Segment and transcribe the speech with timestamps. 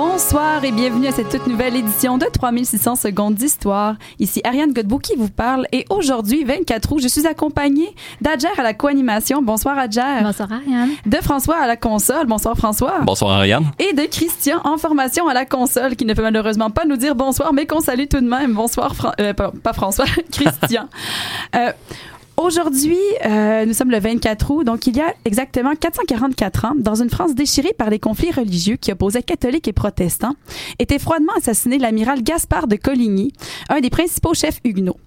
[0.00, 3.94] Bonsoir et bienvenue à cette toute nouvelle édition de 3600 secondes d'histoire.
[4.18, 7.88] Ici Ariane Godbout qui vous parle et aujourd'hui, 24 août, je suis accompagnée
[8.20, 9.40] d'Adjer à la co-animation.
[9.40, 10.02] Bonsoir Adjer.
[10.22, 10.90] Bonsoir Ariane.
[11.06, 12.26] De François à la console.
[12.26, 12.98] Bonsoir François.
[13.04, 13.64] Bonsoir Ariane.
[13.78, 17.14] Et de Christian en formation à la console qui ne peut malheureusement pas nous dire
[17.14, 18.52] bonsoir mais qu'on salue tout de même.
[18.52, 20.90] Bonsoir, Fran- euh, pas, pas François, Christian.
[21.54, 21.72] Euh,
[22.36, 27.02] Aujourd'hui, euh, nous sommes le 24 août, donc il y a exactement 444 ans, dans
[27.02, 30.34] une France déchirée par les conflits religieux qui opposaient catholiques et protestants,
[30.78, 33.32] était froidement assassiné l'amiral Gaspard de Coligny,
[33.70, 34.98] un des principaux chefs huguenots.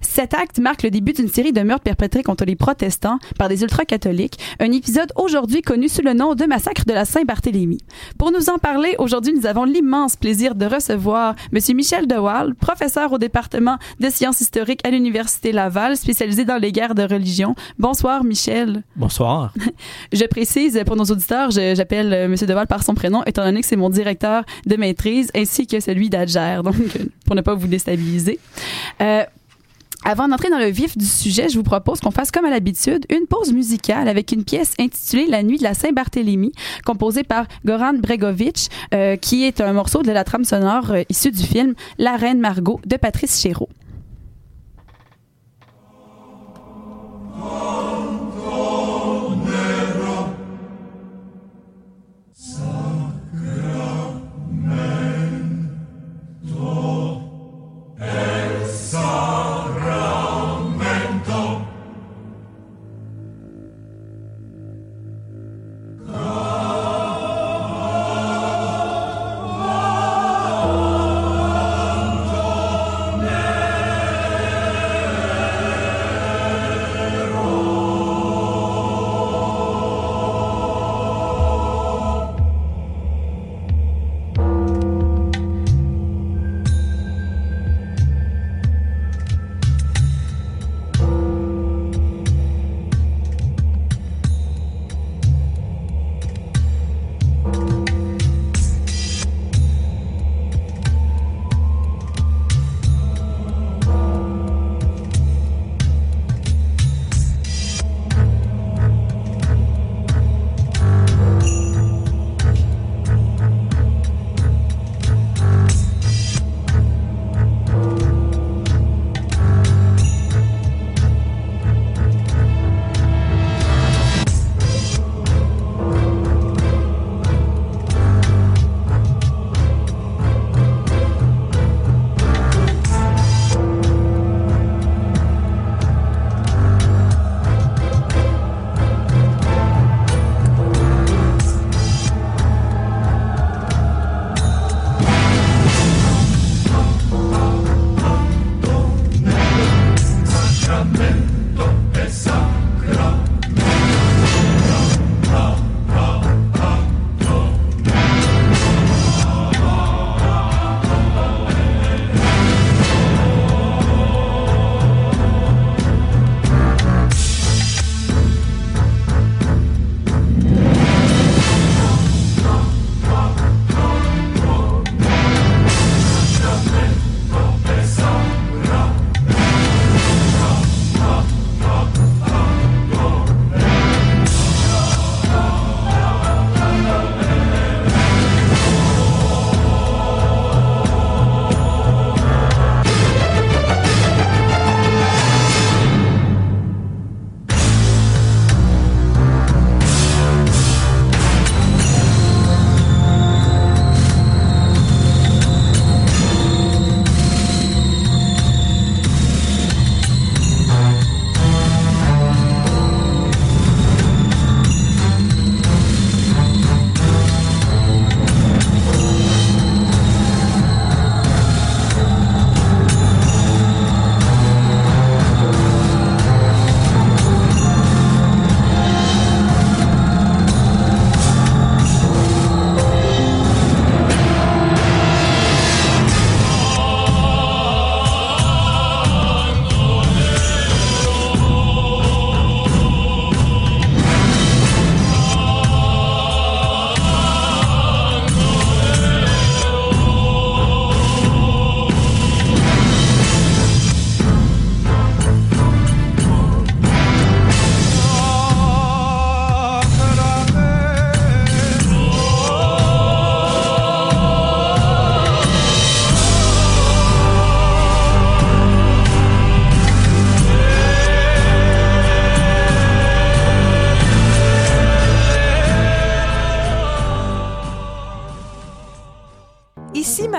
[0.00, 3.62] Cet acte marque le début d'une série de meurtres perpétrés contre les protestants par des
[3.62, 7.78] ultra-catholiques, un épisode aujourd'hui connu sous le nom de massacre de la Saint-Barthélemy.
[8.18, 11.60] Pour nous en parler, aujourd'hui, nous avons l'immense plaisir de recevoir M.
[11.76, 16.94] Michel Dewal, professeur au département de sciences historiques à l'Université Laval, spécialisé dans les guerres
[16.94, 17.54] de religion.
[17.78, 18.82] Bonsoir, Michel.
[18.96, 19.52] Bonsoir.
[20.12, 22.34] Je précise pour nos auditeurs, j'appelle euh, M.
[22.34, 26.10] Deval par son prénom, étant donné que c'est mon directeur de maîtrise ainsi que celui
[26.10, 26.76] d'Adger, donc
[27.26, 28.38] pour ne pas vous déstabiliser.
[29.00, 29.24] Euh,
[30.04, 33.04] avant d'entrer dans le vif du sujet, je vous propose qu'on fasse comme à l'habitude
[33.10, 36.52] une pause musicale avec une pièce intitulée La nuit de la Saint-Barthélemy,
[36.84, 41.32] composée par Goran Bregovic, euh, qui est un morceau de la trame sonore euh, issue
[41.32, 43.68] du film La Reine Margot de Patrice Chéreau.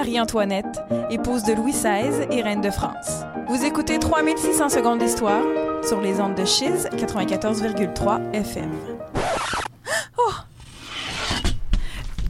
[0.09, 3.21] Marie-Antoinette, épouse de Louis XVI et reine de France.
[3.47, 5.43] Vous écoutez 3600 secondes d'histoire
[5.87, 8.71] sur les ondes de Chiz 94,3 FM.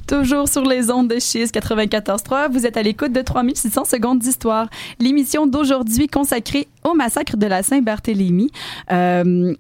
[0.08, 4.68] Toujours sur les ondes de Chiz 94.3, vous êtes à l'écoute de 3600 secondes d'histoire.
[5.00, 8.52] L'émission d'aujourd'hui consacrée au massacre de la Saint-Barthélemy.
[8.92, 9.56] Euh,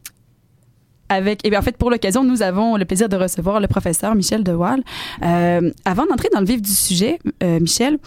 [1.12, 4.14] et eh bien, en fait, pour l'occasion, nous avons le plaisir de recevoir le professeur
[4.14, 4.84] Michel Dewaal.
[5.24, 7.98] Euh, avant d'entrer dans le vif du sujet, euh, Michel,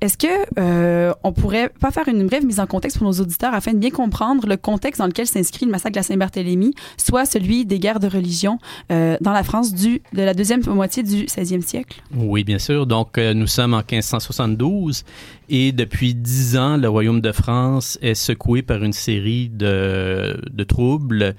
[0.00, 0.26] est-ce que
[0.58, 3.78] euh, on pourrait pas faire une brève mise en contexte pour nos auditeurs afin de
[3.78, 8.00] bien comprendre le contexte dans lequel s'inscrit le massacre de Saint-Barthélemy, soit celui des guerres
[8.00, 8.58] de religion
[8.92, 12.02] euh, dans la France de la deuxième moitié du 16e siècle?
[12.14, 12.86] Oui, bien sûr.
[12.86, 15.04] Donc, euh, nous sommes en 1572
[15.48, 20.64] et depuis dix ans, le royaume de France est secoué par une série de, de
[20.64, 21.34] troubles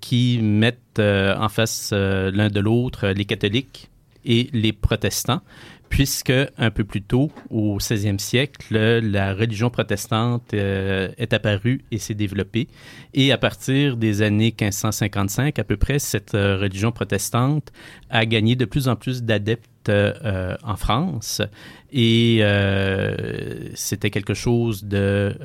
[0.00, 3.90] qui mettent en face l'un de l'autre les catholiques
[4.24, 5.40] et les protestants
[5.88, 11.98] puisque un peu plus tôt, au 16e siècle, la religion protestante euh, est apparue et
[11.98, 12.68] s'est développée.
[13.14, 17.72] Et à partir des années 1555, à peu près, cette euh, religion protestante
[18.10, 21.42] a gagné de plus en plus d'adeptes euh, en France
[21.92, 25.36] et euh, c'était quelque chose de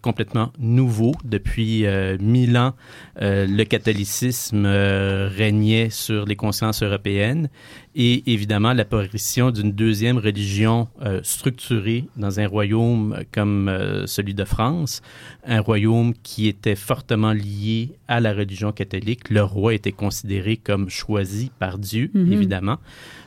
[0.00, 1.12] complètement nouveau.
[1.22, 1.86] Depuis
[2.18, 2.74] mille ans,
[3.20, 7.48] le catholicisme régnait sur les consciences européennes
[7.96, 14.44] et évidemment l'apparition d'une deuxième religion euh, structurée dans un royaume comme euh, celui de
[14.44, 15.00] France,
[15.46, 19.30] un royaume qui était fortement lié à la religion catholique.
[19.30, 22.32] Le roi était considéré comme choisi par Dieu, Mhm.
[22.32, 22.78] évidemment.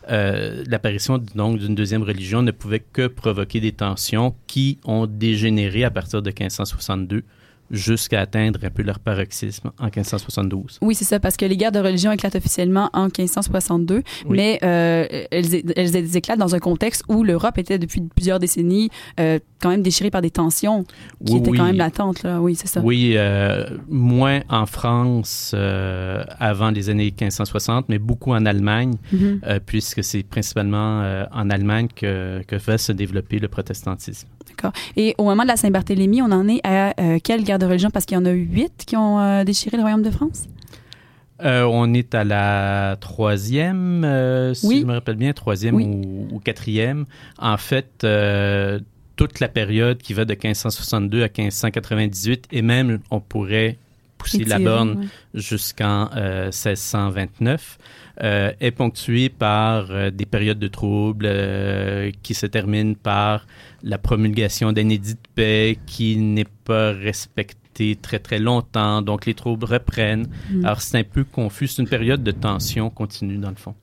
[0.10, 5.84] Euh, l'apparition donc d'une deuxième religion ne pouvait que provoquer des tensions qui ont dégénéré
[5.84, 7.24] à partir de 1562
[7.72, 10.80] jusqu'à atteindre un peu leur paroxysme en 1572.
[10.82, 14.04] Oui, c'est ça, parce que les guerres de religion éclatent officiellement en 1562, Oui.
[14.38, 19.40] mais euh, elles, elles, éclatent dans un contexte où l'Europe était depuis plusieurs décennies euh,
[19.62, 20.84] quand même déchirée par des tensions
[21.26, 21.58] qui Oui, étaient oui.
[21.58, 22.24] quand même latentes.
[22.24, 22.40] Là.
[22.42, 22.82] Oui, c'est ça.
[22.82, 25.54] Oui, euh, moins en France
[26.40, 29.42] avant les années 1560, mais beaucoup en Allemagne, Mhm.
[29.46, 34.28] euh, puisque c'est principalement en Allemagne que, que va se développer le protestantisme.
[34.50, 34.72] D'accord.
[34.96, 37.90] Et au moment de la Saint-Barthélemy, on en est à euh, quelle guerre de religion?
[37.92, 40.46] Parce qu'il y en a huit qui ont euh, déchiré le royaume de France?
[41.44, 44.80] Euh, on est à la troisième, euh, si Oui.
[44.82, 45.86] je me rappelle bien, troisième Oui.
[45.86, 47.06] ou, ou quatrième.
[47.38, 48.80] En fait, euh,
[49.18, 53.78] toute la période qui va de 1562 à 1598, et même on pourrait
[54.18, 55.06] pousser la borne ouais.
[55.36, 57.78] jusqu'en euh, 1629,
[58.24, 61.30] euh, est ponctuée par des périodes de troubles
[62.24, 63.46] qui se terminent par
[63.84, 69.34] la promulgation d'un édit de paix qui n'est pas respecté très très longtemps, donc les
[69.34, 70.28] troubles reprennent.
[70.52, 70.66] Mhm.
[70.66, 73.76] Alors c'est un peu confus, c'est une période de tension continue dans le fond.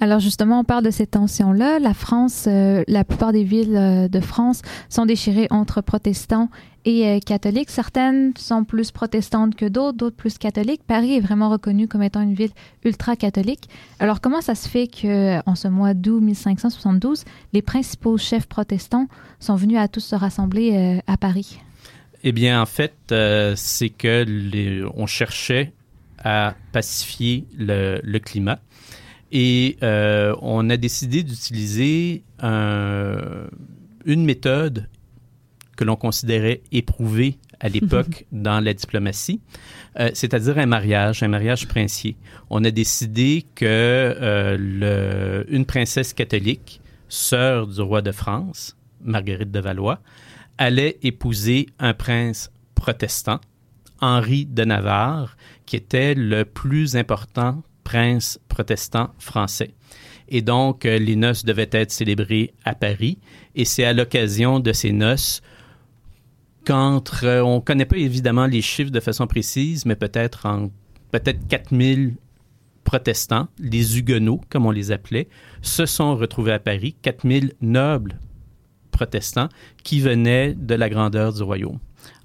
[0.00, 1.80] Alors justement, on parle de ces tensions-là.
[1.80, 6.50] La France, euh, la plupart des villes euh, de France sont déchirées entre protestants
[6.84, 7.70] et euh, catholiques.
[7.70, 10.82] Certaines sont plus protestantes que d'autres, d'autres plus catholiques.
[10.86, 12.52] Paris est vraiment reconnu comme étant une ville
[12.84, 13.68] ultra-catholique.
[13.98, 19.08] Alors comment ça se fait que, en ce mois d'août 1572, les principaux chefs protestants
[19.40, 21.58] sont venus à tous se rassembler euh, à Paris?
[22.24, 25.72] Eh bien, en fait, euh, c'est que on cherchait
[26.22, 28.58] à pacifier le, climat
[29.30, 33.46] et on a décidé d'utiliser un-
[34.04, 34.88] une méthode
[35.78, 39.40] que l'on considérait éprouvée à l'époque dans la diplomatie,
[39.98, 42.16] euh, c'est-à-dire un mariage, un mariage princier.
[42.50, 49.52] On a décidé que euh, le- une princesse catholique, sœur du roi de France, Marguerite
[49.52, 50.00] de Valois,
[50.58, 53.40] allait épouser un prince protestant,
[54.00, 59.70] Henri de Navarre, qui était le plus important prince protestant français.
[60.28, 63.18] Et donc, euh, les noces devaient être célébrées à Paris.
[63.54, 65.40] Et c'est à l'occasion de ces noces
[66.68, 70.70] qu'entre, euh, on ne connaît pas évidemment les chiffres de façon précise, mais peut-être en
[71.10, 72.14] peut-être 4000
[72.84, 75.28] protestants, les huguenots, comme on les appelait,
[75.62, 78.18] se sont retrouvés à Paris, 4000 nobles
[78.90, 79.48] protestants
[79.82, 81.78] qui venaient de la grandeur du royaume.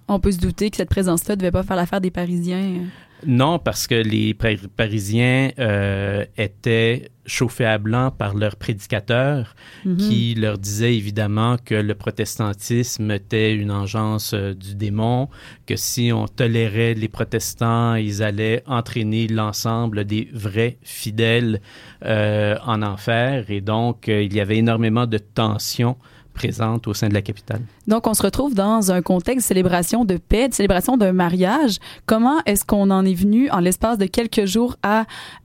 [0.07, 2.81] On peut se douter que cette présence-là ne devait pas faire l'affaire des Parisiens.
[3.25, 9.97] Non, parce que les Par- Parisiens euh, étaient chauffés à blanc par leurs prédicateurs Mhm.
[9.97, 15.29] qui leur disaient évidemment que le protestantisme était une engeance euh, du démon,
[15.65, 21.61] que si on tolérait les protestants, ils allaient entraîner l'ensemble des vrais fidèles
[22.05, 23.45] euh, en enfer.
[23.49, 25.97] Et donc, euh, il y avait énormément de tensions
[26.33, 27.61] présentes au sein de la capitale.
[27.87, 31.77] Donc, on se retrouve dans un contexte de célébration de paix, de célébration d'un mariage.
[32.05, 35.01] Comment est-ce qu'on en est venu, en l'espace de quelques jours, à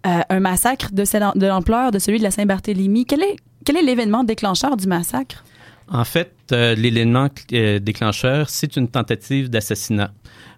[0.06, 1.04] euh, un massacre de,
[1.38, 3.04] de l'ampleur de celui de la Saint-Barthélemy?
[3.04, 5.44] Quel est, quel est l'événement déclencheur du massacre?
[5.90, 10.12] En fait, euh, l'élément euh, déclencheur, c'est une tentative d'assassinat.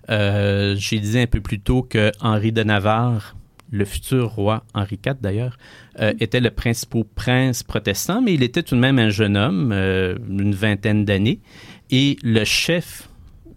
[0.09, 3.37] Euh, J'ai dit un peu plus tôt que Henri de Navarre,
[3.71, 5.57] le futur roi Henri IV d'ailleurs,
[6.01, 9.71] euh, était le principal prince protestant, mais il était tout de même un jeune homme,
[9.73, 11.41] euh, une vingtaine d'années,
[11.91, 13.09] et le chef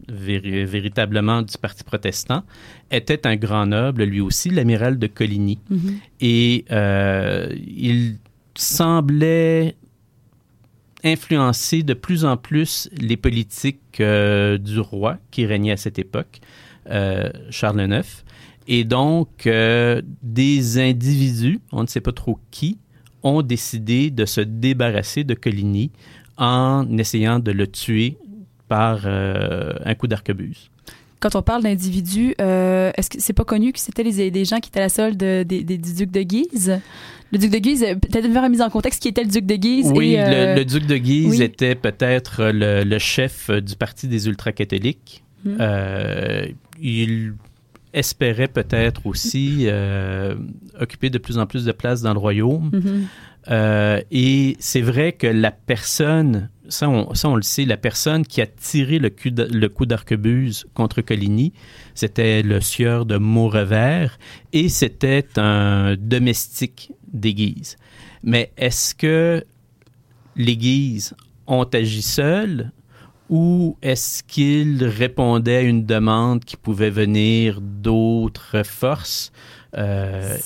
[0.08, 2.44] véri- véritablement du parti protestant
[2.92, 5.60] était un grand noble, lui aussi, l'amiral de Coligny.
[5.70, 5.96] Mhm.
[6.22, 8.18] Et euh, il
[8.56, 9.76] semblait
[11.04, 16.40] influencer de plus en plus les politiques du roi qui régnait à cette époque,
[17.50, 18.24] Charles IX.
[18.68, 22.78] Et donc, euh, des individus, on ne sait pas trop qui,
[23.24, 25.92] ont décidé de se débarrasser de Coligny
[26.38, 28.18] en essayant de le tuer
[28.68, 30.70] par euh, un coup d'arquebuse.
[31.22, 34.70] Quand on parle d'individus, euh, est-ce que c'est pas connu que c'était les, gens qui
[34.70, 36.82] étaient à la solde des, des, des ducs de Guise?
[37.32, 39.92] Le duc de Guise, peut-être une mise en contexte, qui était le duc de Guise?
[39.96, 41.44] Oui, et, le, le duc de Guise oui.
[41.44, 45.24] était peut-être le, le chef du parti des ultra-catholiques.
[45.48, 46.46] Euh,
[46.82, 47.34] il
[47.94, 50.36] espérait peut-être aussi euh,
[50.80, 52.70] occuper de plus en plus de place dans le royaume.
[52.74, 53.08] mhm.
[53.52, 58.26] Euh, et c'est vrai que la personne, ça on, ça on le sait, la personne
[58.26, 61.52] qui a tiré le, coup de- le coup d'arquebuse contre Coligny,
[61.94, 64.18] c'était le sieur de Maurevert
[64.54, 67.76] et c'était un domestique des Guises.
[68.24, 69.44] Mais est-ce que
[70.38, 71.14] les Guises
[71.46, 72.72] ont agi seuls
[73.34, 79.32] ou est-ce qu'ils répondaient à une demande qui pouvait venir d'autres forces
[79.76, 80.38] euh,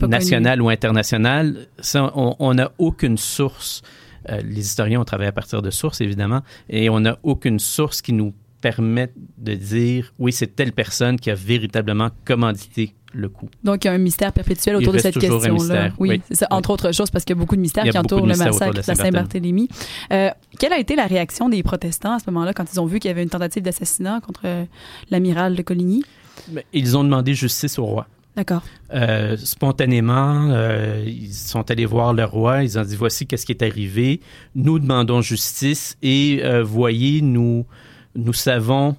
[0.00, 0.10] connu.
[0.10, 1.68] nationales ou internationales?
[1.78, 3.82] Ça, on n'a aucune source.
[4.30, 8.02] Euh, les historiens ont travaillé à partir de sources, évidemment, et on n'a aucune source
[8.02, 13.48] qui nous permette de dire oui, c'est telle personne qui a véritablement commandité le coup.
[13.62, 15.90] Donc, il y a un mystère perpétuel autour de cette question-là.
[15.98, 16.22] Oui, oui.
[16.28, 16.46] c'est ça.
[16.50, 18.82] Entre autres choses, parce qu'il y a beaucoup de mystères qui entourent le massacre de
[18.86, 19.68] la Saint-Barthélemy.
[20.12, 22.98] Euh, quelle a été la réaction des protestants à ce moment-là quand ils ont vu
[22.98, 24.64] qu'il y avait une tentative d'assassinat contre euh,
[25.10, 26.04] l'amiral de Coligny?
[26.50, 28.06] Mais Ils ont demandé justice au roi.
[28.34, 28.62] D'accord.
[28.94, 32.62] Euh, spontanément, euh, ils sont allés voir le roi.
[32.62, 34.20] Ils ont dit voici qu'est-ce qui est arrivé.
[34.54, 37.66] Nous demandons justice et voyez, nous
[38.14, 38.96] nous savons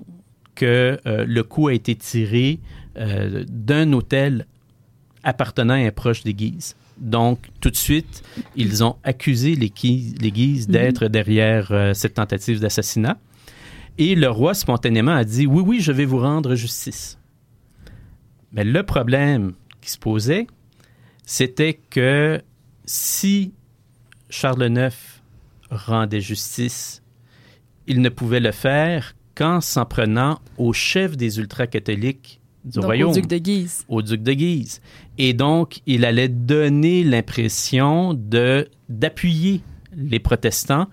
[0.56, 2.60] que euh, le coup a été tiré
[2.98, 4.46] euh, d'un hôtel
[5.24, 6.76] appartenant à un proche des Guises.
[6.98, 8.24] Donc, tout de suite,
[8.56, 13.18] ils ont accusé les Guises, les Guises d'être derrière euh, cette tentative d'assassinat.
[13.98, 17.18] Et le roi, spontanément, a dit Oui, oui, je vais vous rendre justice.
[18.52, 20.48] Mais le problème qui se posait,
[21.26, 22.42] c'était que
[22.86, 23.54] si
[24.30, 24.96] Charles IX
[25.70, 27.03] rendait justice,
[27.88, 33.12] il ne pouvait le faire qu'en s'en prenant au chef des ultra-catholiques du Donc, royaume
[33.12, 33.84] au duc de Guise.
[33.90, 34.82] au duc de Guise.
[35.18, 39.62] Et donc, il allait donner l'impression de d'appuyer
[39.98, 40.88] les protestants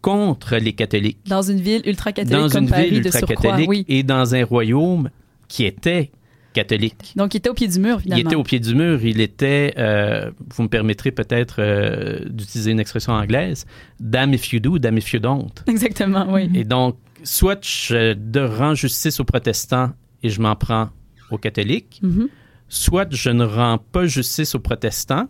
[0.00, 1.18] contre les catholiques.
[1.26, 3.30] Dans une ville ultra-catholique Dans comme une Paris de surcroît.
[3.30, 3.84] ultra-catholique Oui.
[3.88, 5.10] et dans un royaume
[5.48, 6.10] qui était
[6.54, 7.12] catholique.
[7.16, 8.28] Donc, il était au pied du mur, Il finalement.
[8.30, 9.04] était au pied du mur.
[9.04, 13.66] Il était, euh, vous me permettrez peut-être euh, d'utiliser une expression anglaise,
[14.00, 15.50] damn if you do, damn if you don't.
[15.66, 16.50] Exactement, oui.
[16.54, 20.88] Et donc, soit je de- rends justice aux protestants et je m'en prends
[21.30, 22.28] aux catholiques, Mhm.
[22.68, 25.28] soit je ne rends pas justice aux protestants,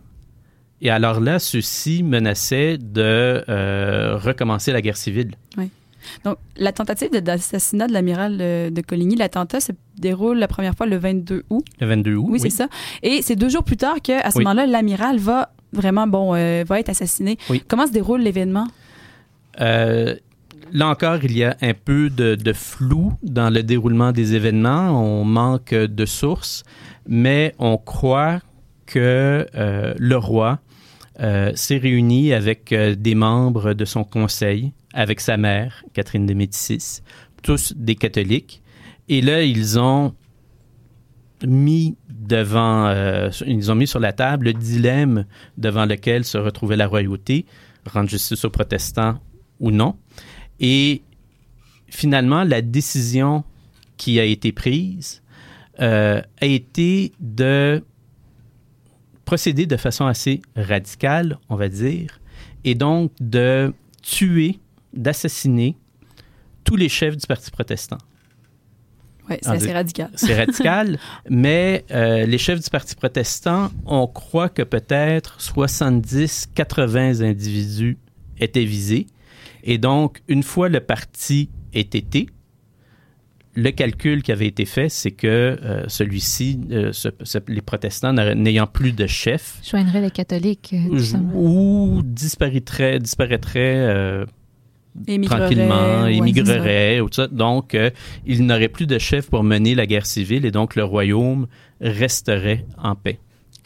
[0.81, 5.31] et alors là, ceux-ci menaçaient de euh, recommencer la guerre civile.
[6.25, 10.85] Donc, la tentative d'assassinat de l'amiral de, de Coligny, l'attentat se déroule la première fois
[10.85, 11.65] le 22 août.
[11.79, 12.27] Le 22 août.
[12.31, 12.67] Oui, c'est ça.
[13.03, 14.43] Et c'est deux jours plus tard que, à ce Oui.
[14.43, 17.37] moment-là, l'amiral va vraiment, bon, euh, va être assassiné.
[17.49, 17.63] Oui.
[17.67, 18.67] Comment se déroule l'événement?
[19.61, 20.15] Euh,
[20.71, 24.89] là encore, il y a un peu de, de flou dans le déroulement des événements.
[24.91, 26.63] On manque de sources,
[27.07, 28.39] mais on croit
[28.85, 30.59] que euh, le roi
[31.19, 36.33] euh, s'est réuni avec euh, des membres de son conseil, avec sa mère, Catherine de
[36.33, 37.01] Médicis,
[37.43, 38.61] tous des catholiques.
[39.07, 40.13] Et là, ils ont
[41.45, 45.25] mis devant, euh, ils ont mis sur la table le dilemme
[45.57, 47.45] devant lequel se retrouvait la royauté,
[47.85, 49.19] rendre justice aux protestants
[49.59, 49.95] ou non.
[50.59, 51.01] Et
[51.89, 53.43] finalement, la décision
[53.97, 55.21] qui a été prise
[55.79, 57.83] euh, a été de
[59.25, 62.19] procéder de façon assez radicale, on va dire,
[62.63, 64.59] et donc de tuer,
[64.99, 65.75] d'assassiner
[66.63, 67.97] tous les chefs du Parti protestant.
[69.29, 70.09] Oui, c'est assez radical.
[70.15, 70.97] C'est radical,
[71.29, 77.97] mais euh, les chefs du Parti protestant, on croit que peut-être 70-80 individus
[78.39, 79.07] étaient visés.
[79.63, 82.29] Et donc, une fois le parti étété,
[83.55, 88.13] le calcul qui avait été fait, c'est que euh, celui-ci, euh, ce- ce- les protestants
[88.13, 90.71] n'ayant plus de chef, Joindrait les catholiques.
[90.73, 91.33] euh, tout ou, simplement.
[91.95, 94.23] ou disparaîtraient, disparaîtraient
[95.07, 97.27] Émigrerait, tranquillement, ouais, émigrerait, ou tout ça.
[97.27, 97.89] Donc, euh,
[98.25, 101.47] il n'aurait plus de chef pour mener la guerre civile et donc le royaume
[101.79, 103.19] resterait en paix.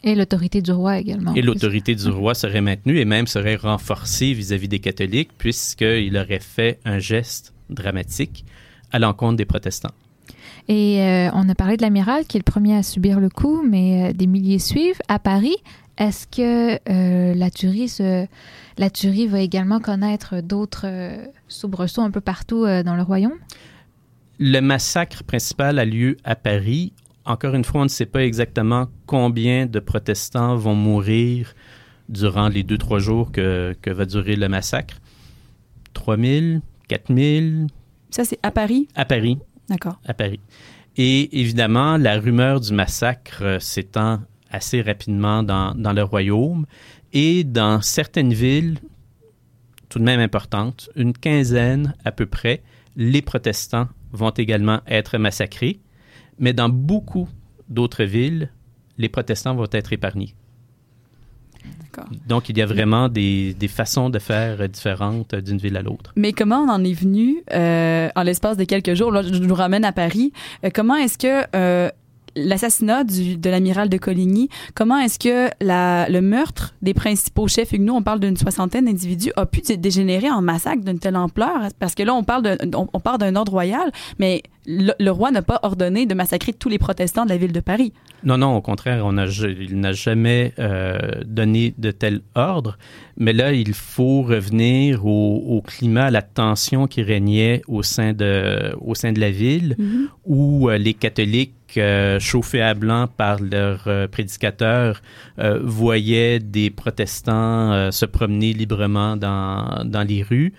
[0.04, 1.34] Et l'autorité du roi également.
[1.34, 6.40] Et l'autorité du roi serait maintenue et même serait renforcée vis-à-vis des catholiques puisqu'il aurait
[6.40, 8.44] fait un geste dramatique
[8.92, 9.94] à l'encontre des protestants.
[10.68, 13.62] Et euh, on a parlé de l'amiral qui est le premier à subir le coup,
[13.68, 15.00] mais euh, des milliers suivent.
[15.08, 15.56] À Paris,
[15.96, 18.26] est-ce que euh, la tuerie se...
[18.78, 23.38] la tuerie va également connaître d'autres euh, soubresauts un peu partout euh, dans le royaume?
[24.38, 26.92] Le massacre principal a lieu à Paris.
[27.24, 31.54] Encore une fois, on ne sait pas exactement combien de protestants vont mourir
[32.08, 34.96] durant les deux, trois jours que, que va durer le massacre.
[35.94, 37.68] 3000, 4000
[38.10, 38.88] Ça, c'est à Paris?
[38.96, 39.38] à Paris.
[39.68, 39.98] D'accord.
[40.04, 40.40] à Paris.
[40.96, 44.20] Et évidemment, la rumeur du massacre s'étend
[44.54, 46.66] assez rapidement dans, dans le royaume.
[47.12, 48.78] Et dans certaines villes,
[49.88, 52.62] tout de même importantes, une quinzaine à peu près,
[52.96, 55.80] les protestants vont également être massacrés,
[56.38, 57.28] mais dans beaucoup
[57.68, 58.50] d'autres villes,
[58.98, 60.34] les protestants vont être épargnés.
[62.26, 66.12] Donc, il y a vraiment des, des façons de faire différentes d'une ville à l'autre.
[66.16, 69.54] Mais comment on en est venu, euh, en l'espace de quelques jours, là, je nous
[69.54, 70.32] ramène à Paris,
[70.64, 71.90] euh, comment est-ce que euh,
[72.36, 77.94] l'assassinat de l'amiral de Coligny, comment est-ce que la, le meurtre des principaux chefs huguenots,
[77.94, 81.68] on parle d'une soixantaine d'individus, a pu dé- dégénérer en massacre d'une telle ampleur?
[81.78, 85.10] Parce que là, on parle d'un, on, on parle d'un ordre royal, mais le, le
[85.10, 87.92] roi n'a pas ordonné de massacrer tous les protestants de la ville de Paris.
[88.22, 92.78] Non, non, au contraire, on a, il n'a jamais euh, donné de tel ordre.
[93.18, 98.14] Mais là, il faut revenir au, au climat, à la tension qui régnait au sein
[98.14, 99.76] de, au sein de la ville,
[100.24, 105.02] où euh, les catholiques, euh, chauffés à blanc par leurs euh, prédicateurs,
[105.38, 110.52] euh, voyaient des protestants se promener librement dans, dans les rues.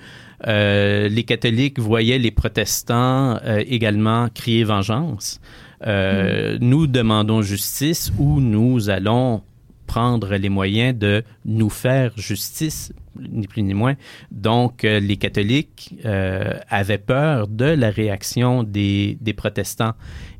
[0.46, 5.40] Les catholiques voyaient les protestants également crier vengeance.
[5.86, 9.42] Euh, Nous demandons justice ou nous allons
[9.88, 13.96] prendre les moyens de nous faire justice, ni plus ni moins.
[14.32, 19.94] Donc, euh, les catholiques euh, avaient peur de la réaction des, des protestants.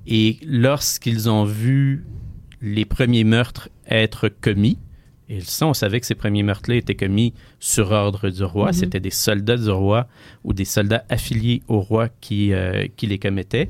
[0.08, 2.06] Et lorsqu'ils ont vu
[2.62, 4.78] les premiers meurtres être commis,
[5.28, 8.68] et ça, on savait que ces premiers meurtres-là étaient commis sur ordre du roi.
[8.68, 8.74] Mhm.
[8.74, 10.08] C'était des soldats du roi
[10.44, 13.68] ou des soldats affiliés au roi qui, euh, qui les commettaient.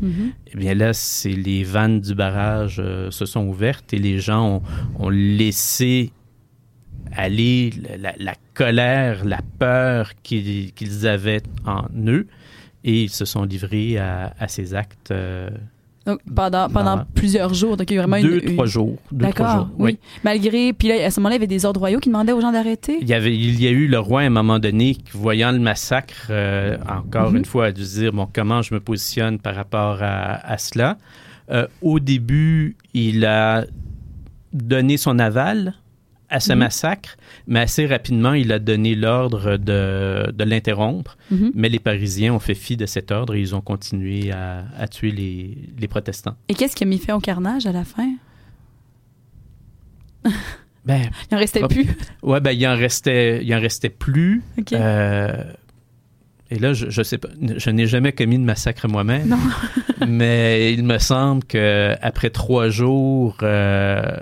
[0.54, 4.62] Eh bien là, c'est les vannes du barrage euh, se sont ouvertes et les gens
[5.00, 6.12] ont, ont laissé
[7.16, 7.72] aller
[8.18, 12.28] la, colère, la peur qu'ils qu'ils avaient en eux
[12.84, 15.50] et ils se sont livrés à, à ces actes euh,
[16.06, 17.78] Donc, pendant, pendant plusieurs jours.
[17.78, 18.98] Donc, il y a vraiment deux, une, trois une- jours.
[19.12, 19.98] D'accord, jours, oui.
[20.24, 22.42] Malgré, puis là, à ce moment-là, il y avait des ordres royaux qui demandaient aux
[22.42, 23.00] gens d'arrêter.
[23.02, 25.58] Il y, avait, il y a eu le roi à un moment donné voyant le
[25.60, 27.38] massacre, euh, encore Mhm.
[27.38, 30.58] une fois, a dû se dire bon, comment je me positionne par rapport à, à
[30.60, 30.98] cela?
[31.50, 33.66] Euh, au début, il a
[34.54, 35.74] donné son aval
[36.30, 36.60] à ce Mhm.
[36.60, 41.18] massacre, mais assez rapidement, il a donné l'ordre de, de l'interrompre.
[41.32, 41.52] Mhm.
[41.54, 44.88] Mais les Parisiens ont fait fi de cet ordre et ils ont continué à, à
[44.88, 46.36] tuer les, les protestants.
[46.50, 48.10] Et qu'est-ce qui a mis fin au carnage à la fin?
[50.86, 51.72] Ben, Il en restait Hop.
[51.72, 51.88] plus.
[52.24, 54.44] ouais, ben, il en restait, il en restait plus.
[54.74, 55.44] Euh,
[56.52, 59.28] et là, je, je sais pas, je n'ai jamais commis de massacre moi-même.
[59.30, 59.38] Non.
[60.08, 64.16] mais il me semble que après trois jours euh,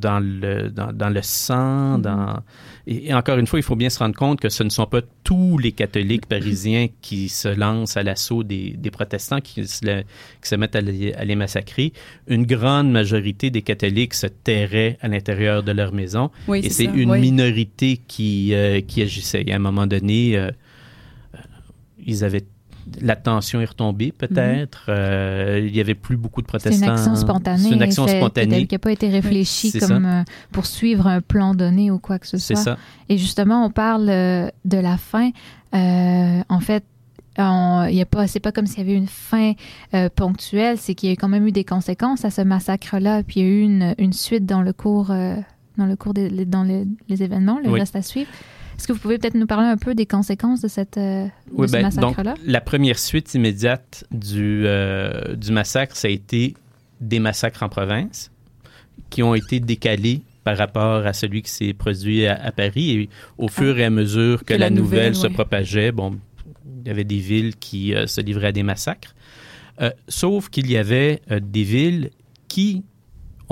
[0.00, 2.02] dans le dans, dans le sang, Mhm.
[2.02, 2.40] dans
[2.86, 4.86] et, et encore une fois, il faut bien se rendre compte que ce ne sont
[4.86, 9.84] pas tous les catholiques parisiens qui se lancent à l'assaut des, des protestants, qui se,
[9.86, 10.02] le-
[10.42, 11.92] qui se mettent à les, à les massacrer.
[12.26, 16.30] Une grande majorité des catholiques se terraient à l'intérieur de leur maison.
[16.48, 17.20] Oui, Et c'est une oui.
[17.20, 19.44] minorité qui, euh, qui agissait.
[19.46, 20.50] Et à un moment donné, euh,
[21.34, 21.38] euh,
[22.04, 22.44] ils avaient
[23.00, 24.86] la tension est retombée peut-être.
[24.88, 26.86] Euh, il y avait plus beaucoup de C'est protestants.
[26.86, 27.62] une action spontanée.
[27.68, 28.66] C'est une action c'est- spontanée.
[28.66, 32.18] Qui n'a pas été réfléchie C'est comme euh, pour suivre un plan donné ou quoi
[32.18, 32.64] que ce C'est soit.
[32.64, 32.78] ça.
[33.08, 35.30] Et justement, on parle euh, de la fin.
[35.74, 36.84] Euh, en fait,
[37.38, 39.52] on- il y a pas, c'est pas comme s'il y avait une fin
[39.94, 43.40] euh, ponctuelle, c'est qu'il y a quand même eu des conséquences à ce massacre-là, puis
[43.40, 45.36] il y a eu une, une suite dans le cours, euh,
[45.78, 47.80] dans le cours des les- dans les, les événements, le Oui.
[47.80, 48.28] reste à suivre.
[48.82, 51.30] Est-ce que vous pouvez peut-être nous parler un peu des conséquences de cette euh, de
[51.52, 52.34] Oui, ce ben, massacre-là?
[52.44, 56.56] la première suite immédiate du, euh, du massacre, ça a été
[57.00, 58.32] des massacres en province
[59.08, 62.90] qui ont été décalés par rapport à celui qui s'est produit à, à Paris.
[62.90, 66.18] Et au fur et à mesure que, Que la, nouvelle, nouvelle, se propageait, bon,
[66.82, 69.14] il y avait des villes qui euh, se livraient à des massacres.
[69.80, 72.10] Euh, sauf qu'il y avait euh, des villes
[72.48, 72.82] qui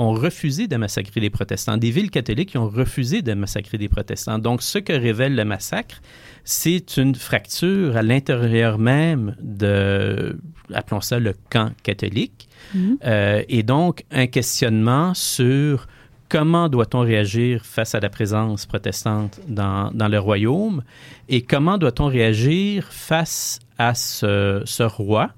[0.01, 3.89] ont refusé de massacrer les protestants, des villes catholiques qui ont refusé de massacrer des
[3.89, 4.39] protestants.
[4.39, 6.01] Donc, ce que révèle le massacre,
[6.43, 10.37] c'est une fracture à l'intérieur même de,
[10.73, 12.97] appelons ça le camp catholique, Mhm.
[13.03, 15.87] euh, et donc un questionnement sur
[16.29, 20.83] comment doit-on réagir face à la présence protestante dans, dans le royaume
[21.27, 25.31] et comment doit-on réagir face à ce, ce roi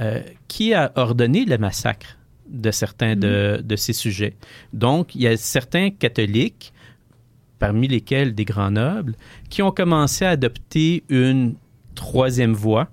[0.00, 2.16] euh, qui a ordonné le massacre
[2.48, 4.34] de certains de, de ces sujets.
[4.72, 6.72] Donc, il y a certains catholiques,
[7.58, 9.14] parmi lesquels des grands nobles,
[9.48, 11.54] qui ont commencé à adopter une
[11.94, 12.88] troisième voie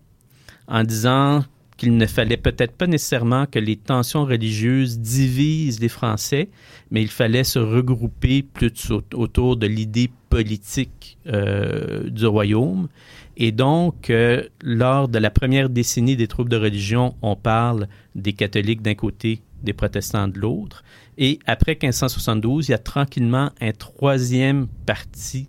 [0.67, 1.43] en disant
[1.77, 6.49] qu'il ne fallait peut-être pas nécessairement que les tensions religieuses divisent les Français,
[6.91, 12.87] mais il fallait se regrouper plus au- autour de l'idée politique euh, du royaume.
[13.37, 18.33] Et donc, euh, lors de la première décennie des troubles de religion, on parle des
[18.33, 20.83] catholiques d'un côté, des protestants de l'autre.
[21.17, 25.47] Et après 1572, il y a tranquillement un troisième parti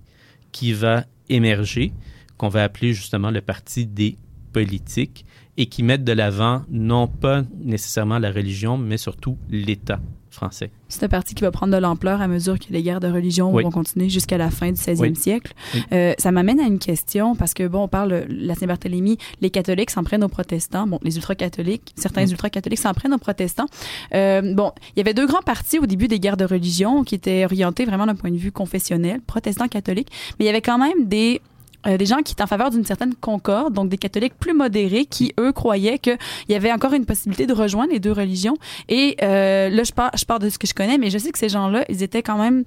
[0.52, 1.92] qui va émerger,
[2.36, 4.16] qu'on va appeler justement le parti des
[4.52, 5.24] politiques,
[5.56, 10.00] et qui mettent de l'avant non pas nécessairement la religion, mais surtout l'État
[10.34, 10.70] français.
[10.88, 13.52] C'est un parti qui va prendre de l'ampleur à mesure que les guerres de religion
[13.52, 13.62] Oui.
[13.62, 15.16] vont continuer jusqu'à la fin du 16e Oui.
[15.16, 15.52] siècle.
[15.74, 15.82] Oui.
[15.92, 19.50] Euh, ça m'amène à une question parce que, bon, on parle de la Saint-Barthélemy, les
[19.50, 22.30] catholiques s'en prennent aux protestants, bon, les ultra-catholiques, certains Mm.
[22.30, 23.66] ultra-catholiques s'en prennent aux protestants.
[24.14, 27.14] Euh, bon, il y avait deux grands partis au début des guerres de religion qui
[27.14, 31.06] étaient orientés vraiment d'un point de vue confessionnel, protestant-catholique, mais il y avait quand même
[31.06, 31.40] des
[31.86, 35.04] euh, des gens qui étaient en faveur d'une certaine concorde, donc des catholiques plus modérés
[35.04, 36.18] qui, eux, croyaient qu'il
[36.48, 38.56] y avait encore une possibilité de rejoindre les deux religions.
[38.88, 41.48] Et euh, là, je pars, de ce que je connais, mais je sais que ces
[41.48, 42.64] gens-là, ils étaient quand même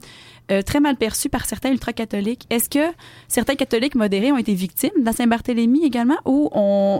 [0.51, 2.45] euh, très mal perçus par certains ultra-catholiques.
[2.49, 2.93] Est-ce que
[3.27, 6.49] certains catholiques modérés ont été victimes la Saint-Barthélemy également, ou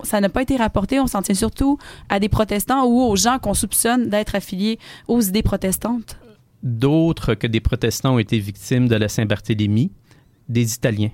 [0.04, 1.78] ça n'a pas été rapporté, on s'en tient surtout
[2.10, 6.17] à des protestants ou aux gens qu'on soupçonne d'être affiliés aux idées protestantes?
[6.63, 9.91] D'autres que des protestants ont été victimes de la Saint-Barthélemy,
[10.49, 11.12] des Italiens.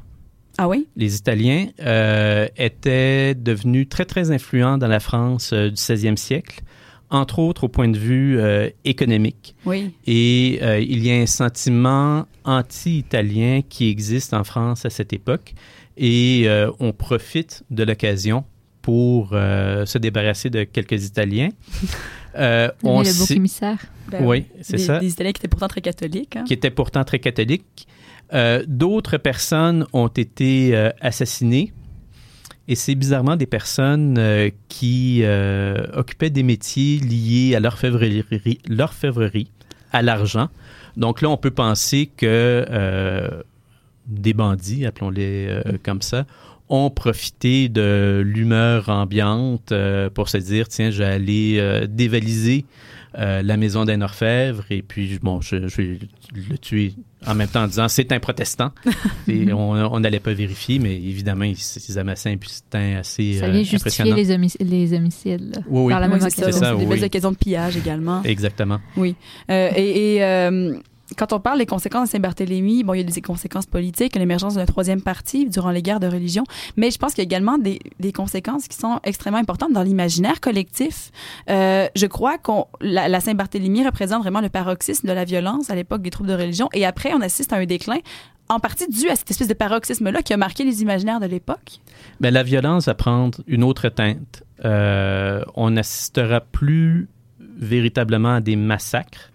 [0.58, 0.88] Ah oui?
[0.96, 6.62] Les Italiens euh, étaient devenus très, très influents dans la France euh, du 16e siècle,
[7.10, 9.56] entre autres au point de vue euh, économique.
[9.66, 9.94] Oui.
[10.06, 15.54] Et il y a un sentiment anti-italien qui existe en France à cette époque.
[15.98, 16.48] Et
[16.80, 18.44] on profite de l'occasion
[18.82, 21.50] pour se débarrasser de quelques Italiens.
[22.36, 23.78] Euh, On le beau commissaire.
[24.10, 25.00] Ben oui, c'est ça.
[25.00, 26.36] Des Italiens qui étaient pourtant très catholiques.
[26.38, 26.44] hein.
[26.46, 27.88] qui étaient pourtant très catholiques.
[28.34, 31.74] Euh, D'autres personnes ont été euh, assassinées.
[32.68, 35.24] Et c'est bizarrement des personnes euh, qui
[35.94, 39.52] occupaient des métiers liés à l'orfèvrerie,
[39.92, 40.50] à l'argent.
[40.96, 43.44] Donc là, on peut penser que
[44.08, 46.26] des bandits, appelons-les comme ça,
[46.70, 49.74] ont profité de l'humeur ambiante
[50.14, 52.66] pour se dire, tiens, je vais aller dévaliser
[53.18, 56.00] euh, la maison d'un orfèvre et puis, bon, je, je vais
[56.50, 56.94] le tuer
[57.28, 58.72] en même temps en disant, c'est un protestant.
[59.28, 61.56] Et on on n'allait pas vérifier, mais évidemment, ils,
[61.90, 62.32] ils amassaient
[62.74, 63.76] un assez Ça euh, vient justifier
[64.12, 64.16] impressionnant.
[64.16, 65.56] les, homic- les homicides.
[65.56, 65.92] là, Oui, oui.
[65.94, 66.36] Par la Oui, même c'est ça.
[66.36, 66.60] C'est occasion.
[66.62, 66.96] ça, C'est des oui.
[66.96, 68.24] belles occasions de pillage également.
[68.24, 68.80] Exactement.
[68.98, 70.78] Euh, et et, euh,
[71.18, 74.56] quand on parle des conséquences de Saint-Barthélemy, bon, il y a des conséquences politiques, l'émergence
[74.56, 76.44] d'un troisième parti durant les guerres de religion,
[76.78, 79.84] mais je pense qu'il y a également des, des conséquences qui sont extrêmement importantes dans
[79.84, 81.12] l'imaginaire collectif.
[81.50, 86.02] Euh, je crois que la, Saint-Barthélemy représente vraiment le paroxysme de la violence à l'époque
[86.02, 88.00] des troubles de religion, et après, on assiste à un déclin
[88.50, 91.80] en partie dû à cette espèce de paroxysme-là qui a marqué les imaginaires de l'époque.
[92.20, 94.44] Ben, la violence va prendre une autre teinte.
[94.66, 97.08] Euh, on n'assistera plus
[97.40, 99.31] véritablement à des massacres,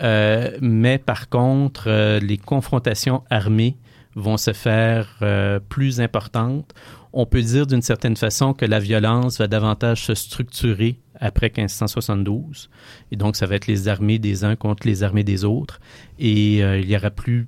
[0.00, 3.76] mais par contre, euh, les confrontations armées
[4.16, 6.74] vont se faire euh, plus importantes.
[7.12, 12.70] On peut dire d'une certaine façon que la violence va davantage se structurer après 1572.
[13.12, 15.80] Et donc, ça va être les armées des uns contre les armées des autres.
[16.18, 17.46] Et euh, il y aura plus,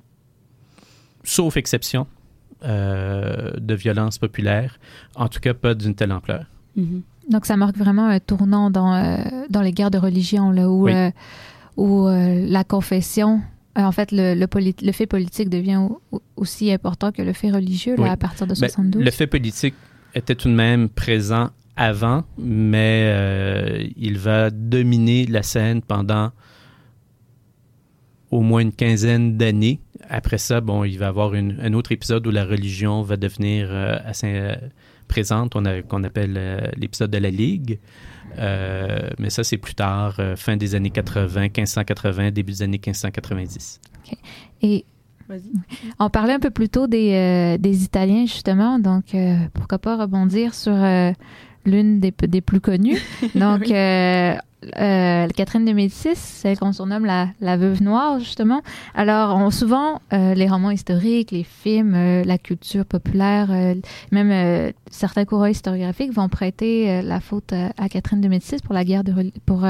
[1.23, 2.07] sauf exception,
[2.63, 4.79] euh, de violence populaire,
[5.15, 6.45] en tout cas pas d'une telle ampleur.
[6.75, 7.01] Mhm.
[7.29, 9.17] Donc, ça marque vraiment un tournant dans, euh,
[9.49, 10.93] dans les guerres de religion, là, où, Oui.
[11.79, 13.41] Où euh, la confession,
[13.77, 17.21] euh, en fait, le, le, poli- le fait politique devient au- au- aussi important que
[17.21, 18.09] le fait religieux là, Oui.
[18.09, 19.03] à partir de Ben, 72.
[19.03, 19.75] le fait politique
[20.13, 26.31] était tout de même présent avant, mais euh, il va dominer la scène pendant
[28.31, 29.79] au moins une quinzaine d'années.
[30.09, 33.17] Après ça, bon, il va y avoir une- un autre épisode où la religion va
[33.17, 34.55] devenir euh, assez euh,
[35.07, 35.53] présente,
[35.87, 37.79] qu'on appelle l'épisode de la Ligue.
[38.37, 42.77] Euh, mais ça, c'est plus tard, euh, fin des années 80, 1580, début des années
[42.83, 43.79] 1590.
[44.61, 44.85] Et
[45.27, 45.51] Vas-y.
[45.99, 49.95] on parlait un peu plus tôt des, euh, des Italiens, justement, donc euh, pourquoi pas
[49.97, 51.11] rebondir sur euh,
[51.65, 52.97] l'une des, des plus connues.
[53.35, 53.73] Donc, Oui.
[54.77, 58.61] Euh, Catherine de Médicis, celle qu'on surnomme la, la veuve noire, justement.
[58.93, 63.49] Alors, souvent, euh, les romans historiques, les films, euh, la culture populaire,
[64.11, 69.03] même certains courants historiographiques vont prêter la faute à Catherine de Médicis pour la guerre
[69.03, 69.65] de, pour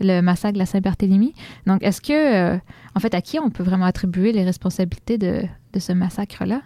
[0.00, 1.34] le massacre de la Saint-Barthélemy.
[1.66, 5.78] Donc, est-ce que, en fait, à qui on peut vraiment attribuer les responsabilités de, de
[5.78, 6.62] ce massacre-là?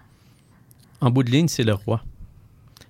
[1.01, 2.03] En bout de ligne, c'est le roi.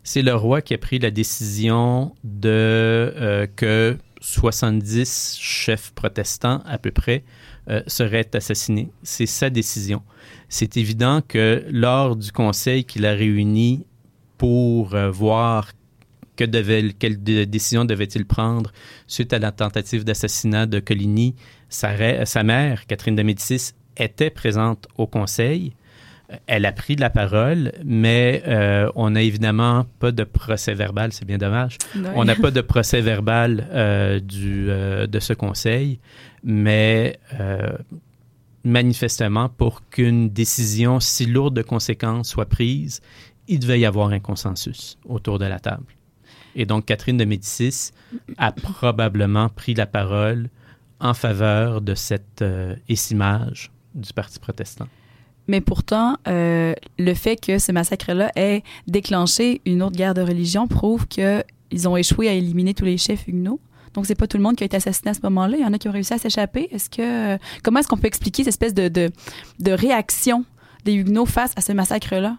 [0.02, 6.90] C'est le roi qui a pris la décision de que 70 chefs protestants à peu
[6.90, 7.24] près
[7.68, 8.90] euh, seraient assassinés.
[9.02, 10.02] C'est sa décision.
[10.48, 13.84] C'est évident que lors du conseil qu'il a réuni
[14.38, 15.72] pour euh, voir
[16.36, 18.72] que devait, quelle décision devait-il prendre
[19.06, 21.36] suite à la tentative d'assassinat de Coligny,
[21.68, 25.74] sa mère, Catherine de Médicis, était présente au conseil.
[26.46, 31.12] Elle a pris de la parole, mais euh, on n'a évidemment pas de procès verbal,
[31.12, 31.76] c'est bien dommage.
[32.14, 35.98] On n'a pas de procès verbal euh, du, euh, de ce conseil,
[36.42, 37.18] mais
[38.64, 43.02] manifestement, pour qu'une décision si lourde de conséquences soit prise,
[43.46, 45.84] il devait y avoir un consensus autour de la table.
[46.56, 47.90] Et donc, Catherine de Médicis
[48.38, 50.48] a probablement pris la parole
[51.00, 52.42] en faveur de cette
[52.88, 54.88] écimage du Parti protestant.
[55.46, 60.66] Mais pourtant, euh, le fait que ce massacre-là ait déclenché une autre guerre de religion
[60.66, 63.60] prouve qu'ils ont échoué à éliminer tous les chefs huguenots.
[63.92, 65.56] Donc, c'est pas tout le monde qui a été assassiné à ce moment-là.
[65.56, 66.68] Il y en a qui ont réussi à s'échapper.
[66.90, 69.10] Que, comment est-ce qu'on peut expliquer cette espèce de, de,
[69.60, 70.44] de réaction
[70.84, 72.38] des huguenots face à ce massacre-là?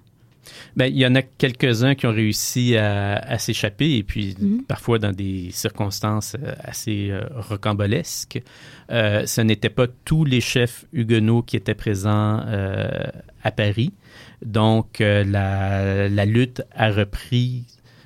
[0.75, 4.63] Ben, il y en a quelques-uns qui ont réussi à, à s'échapper et puis Mhm.
[4.67, 8.41] parfois dans des circonstances euh, assez euh, rocambolesques.
[8.91, 12.89] Euh, ce n'étaient pas tous les chefs huguenots qui étaient présents euh,
[13.43, 13.93] à Paris.
[14.45, 17.65] Donc, la, la lutte a repris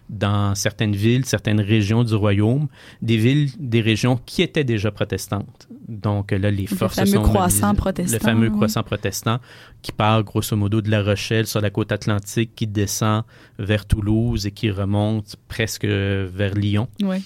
[0.09, 2.67] dans certaines villes, certaines régions du royaume,
[3.01, 5.67] des villes, des régions qui étaient déjà protestantes.
[5.87, 8.53] Donc là, les le forces fameux sont croissant protestant, Le fameux oui.
[8.55, 9.39] croissant protestant
[9.81, 13.23] qui part grosso modo de La Rochelle sur la côte atlantique, qui descend
[13.59, 16.87] vers Toulouse et qui remonte presque vers Lyon.
[17.03, 17.23] Oui.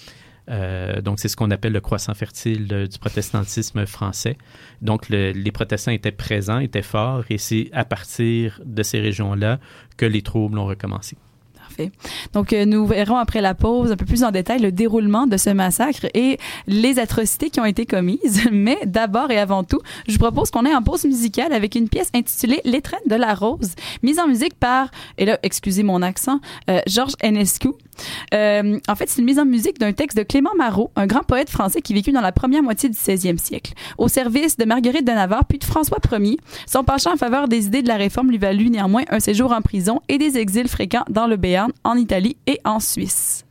[0.50, 4.38] Euh, donc, c'est ce qu'on appelle le croissant fertile euh, du protestantisme français.
[4.82, 9.62] Donc, le- les protestants étaient présents, étaient forts, et c'est à partir de ces régions-là
[9.96, 11.15] que les troubles ont recommencé.
[12.33, 15.38] Donc, euh, nous verrons après la pause un peu plus en détail le déroulement de
[15.38, 18.41] ce massacre et les atrocités qui ont été commises.
[18.51, 21.89] Mais d'abord et avant tout, je vous propose qu'on ait en pause musicale avec une
[21.89, 26.39] pièce intitulée L'étreinte de la rose, mise en musique par, et là, excusez mon accent,
[26.69, 27.69] euh, Georges Enescu.
[28.34, 31.23] Euh, en fait, c'est une mise en musique d'un texte de Clément Marot, un grand
[31.23, 35.06] poète français qui vécut dans la première moitié du 16e siècle, au service de Marguerite
[35.06, 36.38] de Navarre puis de François Ier.
[36.67, 39.62] Son penchant en faveur des idées de la réforme lui valut néanmoins un séjour en
[39.62, 43.45] prison et des exils fréquents dans le Béarn, en Italie et en Suisse.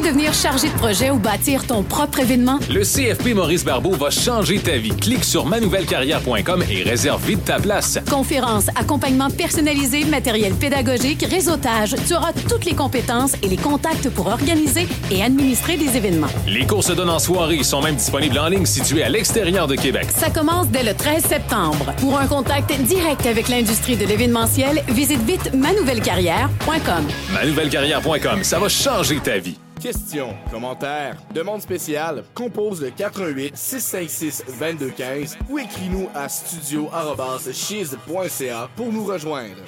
[0.00, 2.58] Veux devenir chargé de projet ou bâtir ton propre événement?
[2.70, 4.90] Le CFP Maurice Barbeau va changer ta vie.
[4.90, 7.98] Clique sur manouvellecarrière.com et réserve vite ta place.
[8.08, 14.28] Conférences, accompagnement personnalisé, matériel pédagogique, réseautage, tu auras toutes les compétences et les contacts pour
[14.28, 16.28] organiser et administrer des événements.
[16.46, 19.74] Les cours se donnent en soirée sont même disponibles en ligne situés à l'extérieur de
[19.74, 20.06] Québec.
[20.14, 21.92] Ça commence dès le 13 septembre.
[21.98, 27.06] Pour un contact direct avec l'industrie de l'événementiel, visite vite manouvellecarrière.com.
[27.34, 29.56] Manouvellecarrière.com, ça va changer ta vie.
[29.80, 39.06] Questions, commentaires, demandes spéciales, compose le 88 656 2215 ou écris-nous à studio@chiz.ca pour nous
[39.06, 39.62] rejoindre.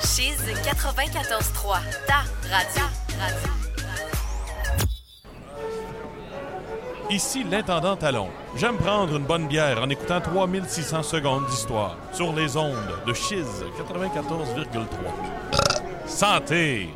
[0.00, 2.84] Chiz 94.3, ta radio.
[3.18, 3.48] radio.
[7.08, 8.28] Ici l'intendant Talon.
[8.56, 13.46] J'aime prendre une bonne bière en écoutant 3600 secondes d'histoire sur les ondes de Chiz
[13.78, 14.86] 94,3.
[16.06, 16.90] Santé!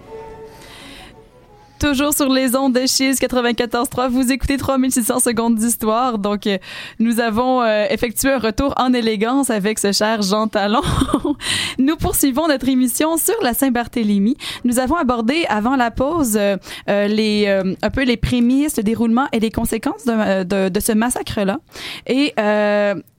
[1.79, 6.19] Toujours sur les ondes de Chiz 94.3, vous écoutez 3600 secondes d'histoire.
[6.19, 6.59] Donc, euh,
[6.99, 10.83] nous avons euh, effectué un retour en élégance avec ce cher Jean Talon.
[11.79, 14.37] nous poursuivons notre émission sur la Saint-Barthélemy.
[14.65, 16.57] Nous avons abordé avant la pause euh,
[16.89, 20.81] euh, les euh, un peu les prémices, le déroulement et les conséquences de, de, de
[20.81, 21.59] ce massacre-là.
[22.07, 22.35] Et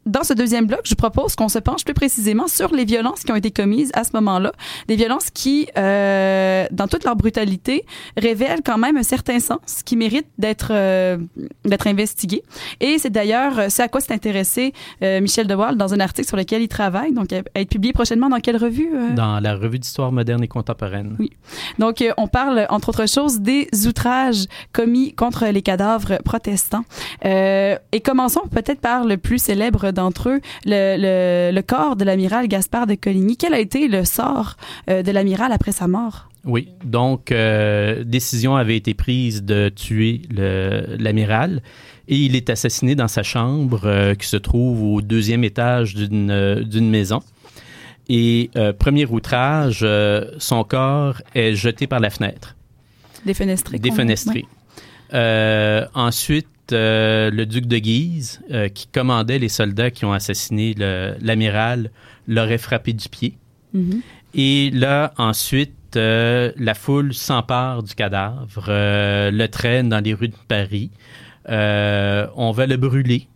[0.05, 3.31] dans ce deuxième bloc, je propose qu'on se penche plus précisément sur les violences qui
[3.31, 4.51] ont été commises à ce moment-là.
[4.87, 7.85] Des violences qui, euh, dans toute leur brutalité,
[8.17, 11.17] révèlent quand même un certain sens qui mérite d'être euh,
[11.65, 12.43] d'être investigué.
[12.79, 16.27] Et c'est d'ailleurs euh, ce à quoi s'est intéressé euh, Michel Dewaal dans un article
[16.27, 18.89] sur lequel il travaille, donc à être publié prochainement dans quelle revue?
[19.15, 21.15] Dans la revue d'histoire moderne et contemporaine.
[21.19, 21.31] Oui.
[21.77, 26.83] Donc, on parle, entre autres choses, des outrages commis contre les cadavres protestants.
[27.23, 32.47] Et commençons peut-être par le plus célèbre d'entre eux, le, le, le corps de l'amiral
[32.47, 33.37] Gaspard de Coligny.
[33.37, 34.55] Quel a été le sort
[34.89, 36.29] euh, de l'amiral après sa mort?
[36.45, 41.61] Oui, donc euh, décision avait été prise de tuer l'amiral
[42.07, 46.89] et il est assassiné dans sa chambre euh, qui se trouve au deuxième étage d'une
[46.89, 47.19] maison.
[48.07, 49.85] Et euh, premier outrage,
[50.37, 52.55] son corps est jeté par la fenêtre,
[53.25, 53.77] Défenestré.
[53.77, 54.45] défenestré.
[55.93, 60.75] Ensuite, euh, le duc de Guise, euh, qui commandait les soldats qui ont assassiné
[61.21, 61.91] l'amiral,
[62.27, 63.37] l'aurait frappé du pied.
[63.73, 64.01] Mhm.
[64.35, 70.35] Et là, ensuite, euh, la foule s'empare du cadavre, le traîne dans les rues de
[70.47, 70.91] Paris.
[71.47, 73.27] On va le brûler.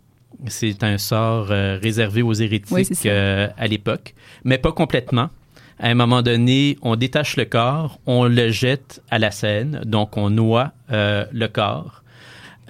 [0.46, 5.30] C'est un sort réservé aux hérétiques à l'époque, mais pas complètement.
[5.78, 10.16] À un moment donné, on détache le corps, on le jette à la Seine, donc
[10.16, 12.03] on noie euh, le corps.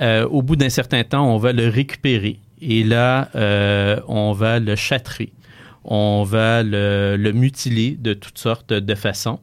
[0.01, 4.59] Euh, au bout d'un certain temps, on va le récupérer et là, euh, on va
[4.59, 5.33] le châtrer.
[5.85, 9.39] On va le, le mutiler de toutes sortes de façons.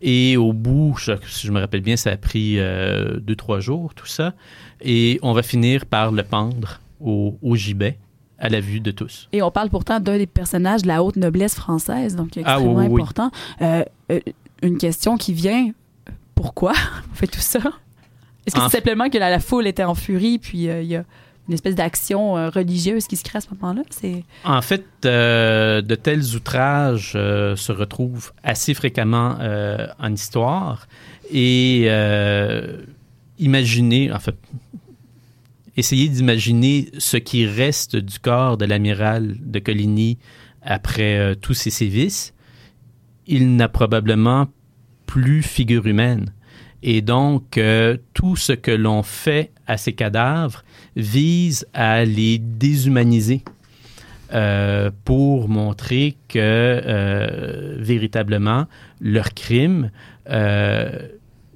[0.00, 3.60] Et au bout, je- si je me rappelle bien, ça a pris euh, deux, trois
[3.60, 4.32] jours, tout ça.
[4.80, 7.98] Et on va finir par le pendre au, au gibet
[8.38, 9.28] à la vue de tous.
[9.32, 12.74] Et on parle pourtant d'un des personnages de la haute noblesse française, donc Ah, extrêmement
[12.74, 13.00] oui, oui, oui.
[13.02, 13.30] important.
[14.62, 15.70] Une question qui vient,
[16.34, 16.72] pourquoi
[17.12, 17.60] on fait tout ça?
[18.46, 20.88] Est-ce que En c'est simplement que la, la foule était en furie, puis euh, il
[20.88, 21.04] y a
[21.48, 23.82] une espèce d'action euh, religieuse qui se crée à ce moment-là?
[23.90, 24.24] C'est...
[24.44, 30.86] En fait, euh, de tels outrages euh, se retrouvent assez fréquemment euh, en histoire.
[31.32, 31.88] Et
[33.38, 34.36] imaginez, en fait,
[35.76, 40.18] essayez d'imaginer ce qui reste du corps de l'amiral de Coligny
[40.62, 42.34] après tous ces sévices.
[43.26, 44.48] Il n'a probablement
[45.06, 46.32] plus figure humaine.
[46.82, 50.64] Et donc, euh, tout ce que l'on fait à ces cadavres
[50.96, 53.42] vise à les déshumaniser
[54.32, 58.66] euh, pour montrer que euh, véritablement
[59.00, 59.90] leur crime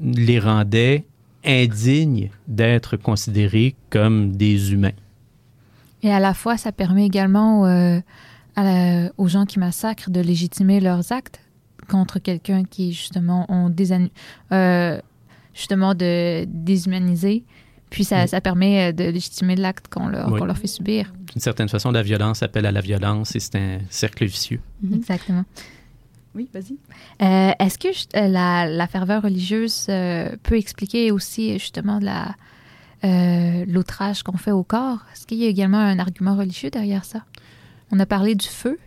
[0.01, 1.05] les rendait
[1.45, 4.97] indignes d'être considérés comme des humains.
[6.03, 7.63] Et à la fois, ça permet également
[9.17, 11.41] aux gens qui massacrent de légitimer leurs actes
[11.89, 14.11] contre quelqu'un qui, justement, ont désanu-
[14.53, 15.01] euh,
[15.57, 17.43] justement de déshumaniser.
[17.91, 18.27] Puis ça, Mm.
[18.29, 20.39] ça permet euh, de légitimer l'acte qu'on leur, Oui.
[20.39, 21.13] qu'on leur fait subir.
[21.33, 24.61] D'une certaine façon, la violence appelle à la violence et c'est un cercle vicieux.
[24.93, 25.45] Exactement.
[26.35, 26.77] Oui, vas-y.
[27.23, 32.35] Euh, Est-ce que euh, la, la ferveur religieuse euh, peut expliquer aussi justement la
[33.05, 34.99] euh, l'outrage qu'on fait au corps?
[35.15, 37.25] Est-ce qu'il y a également un argument religieux derrière ça?
[37.93, 38.79] On a parlé du feu.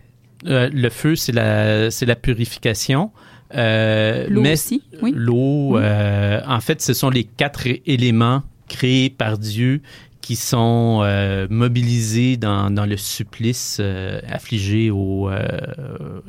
[0.45, 3.11] Euh, le feu, c'est la, c'est la purification.
[3.55, 5.11] Euh, L'eau mais aussi, oui.
[5.15, 5.81] L'eau, Oui.
[5.83, 9.81] euh, en fait, ce sont les quatre éléments créés par Dieu
[10.21, 15.47] qui sont euh, mobilisés dans, dans le supplice euh, affligé au, euh,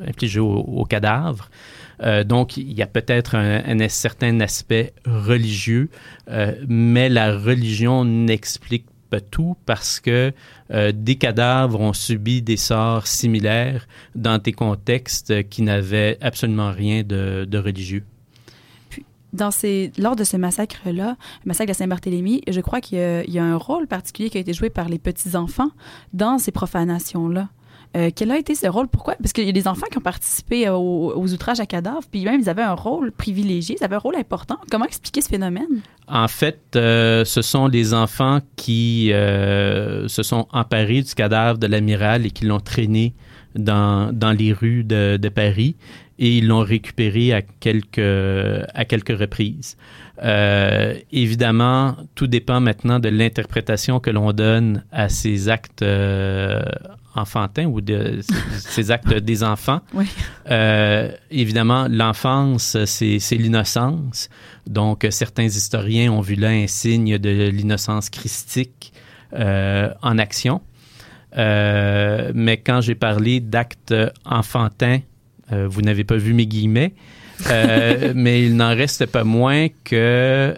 [0.07, 1.49] infligé au, au cadavre.
[2.01, 5.89] Euh, donc, il y a peut-être un, un certain aspect religieux,
[6.31, 10.31] euh, mais la religion n'explique pas tout parce que
[10.73, 17.03] euh, des cadavres ont subi des sorts similaires dans des contextes qui n'avaient absolument rien
[17.03, 18.03] de, religieux.
[19.33, 21.15] Dans ces, lors de ce massacre-là,
[21.45, 22.97] le massacre de Saint-Barthélemy, je crois qu'il
[23.27, 25.71] y a un rôle particulier qui a été joué par les petits-enfants
[26.13, 27.49] dans ces profanations-là.
[27.97, 28.87] Euh, quel a été ce rôle?
[28.87, 29.15] Pourquoi?
[29.15, 32.23] Parce qu'il y a des enfants qui ont participé aux, aux outrages à cadavres, puis
[32.23, 34.57] même ils avaient un rôle privilégié, ils avaient un rôle important.
[34.69, 35.81] Comment expliquer ce phénomène?
[36.07, 41.67] En fait, euh, ce sont les enfants qui euh, se sont emparés du cadavre de
[41.67, 43.13] l'amiral et qui l'ont traîné
[43.55, 45.75] dans, dans les rues de, de Paris
[46.21, 49.75] et ils l'ont récupéré à quelques, à quelques reprises.
[50.23, 56.61] Euh, évidemment, tout dépend maintenant de l'interprétation que l'on donne à ces actes euh,
[57.15, 58.21] enfantins ou de
[58.59, 59.81] ces actes des enfants.
[59.93, 60.05] Oui.
[60.49, 64.29] Euh, évidemment, l'enfance, c'est l'innocence.
[64.67, 68.93] Donc, certains historiens ont vu là un signe de l'innocence christique
[69.33, 70.61] euh, en action.
[71.37, 73.95] Euh, mais quand j'ai parlé d'actes
[74.25, 74.99] enfantins,
[75.49, 76.93] vous n'avez pas vu mes guillemets,
[78.15, 80.55] mais il n'en reste pas moins que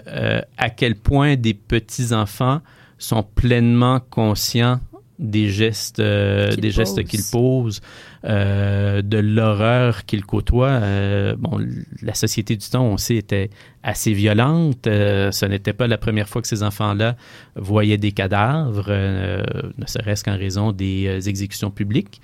[0.56, 2.62] à quel point des petits enfants
[3.00, 4.80] sont pleinement conscients
[5.20, 7.06] des gestes, euh, Qu'ils des gestes posent.
[7.06, 7.82] qu'ils posent,
[8.26, 10.80] euh, de l'horreur qu'ils côtoient.
[10.82, 11.60] Euh, bon,
[12.02, 13.50] la société du temps, on sait, était
[13.84, 14.88] assez violente.
[14.88, 17.16] Euh, ce n'était pas la première fois que ces enfants-là
[17.56, 22.22] voyaient des cadavres, ne serait-ce qu'en raison des exécutions publiques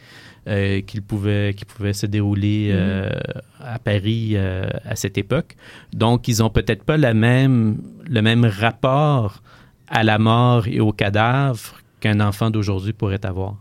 [0.47, 3.11] euh, qui, pouvaient, qui se dérouler euh,
[3.59, 5.55] à Paris euh, à cette époque.
[5.93, 7.77] Donc, ils n'ont peut-être pas la même,
[8.09, 9.43] le même rapport
[9.89, 13.55] à la mort et au cadavre qu'un enfant d'aujourd'hui pourrait avoir.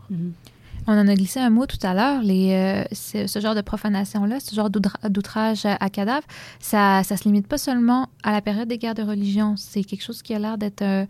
[0.87, 2.21] On en a glissé un mot tout à l'heure.
[2.25, 6.25] Euh, ce, genre de profanation-là, ce genre d'outra- d'outrage à, cadavre,
[6.59, 9.55] ça ne se limite pas seulement à la période des guerres de religion.
[9.55, 11.05] C'est quelque chose qui a l'air d'être euh,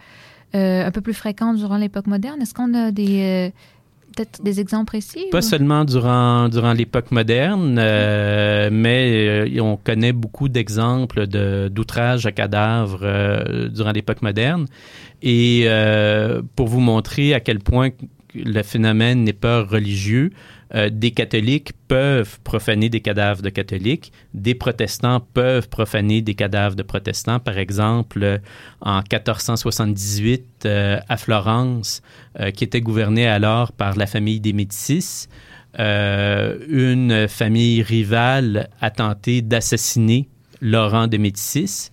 [0.55, 2.41] euh, un peu plus fréquent durant l'époque moderne.
[2.41, 3.53] Est-ce qu'on a des,
[4.19, 5.25] peut-être des exemples précis?
[5.31, 11.69] Pas ou- seulement durant, durant l'époque moderne, euh, mais euh, on connaît beaucoup d'exemples de-
[11.69, 14.65] d'outrage à cadavres euh, durant l'époque moderne.
[15.21, 15.67] Et
[16.55, 17.89] pour vous montrer à quel point
[18.35, 20.31] le phénomène n'est pas religieux,
[20.75, 26.75] euh, des catholiques peuvent profaner des cadavres de catholiques, des protestants peuvent profaner des cadavres
[26.75, 27.39] de protestants.
[27.39, 28.37] Par exemple, euh,
[28.81, 32.01] en 1478, euh, à Florence,
[32.53, 35.27] qui était gouvernée alors par la famille des Médicis,
[35.77, 40.29] une famille rivale a tenté d'assassiner
[40.61, 41.89] Laurent de Médicis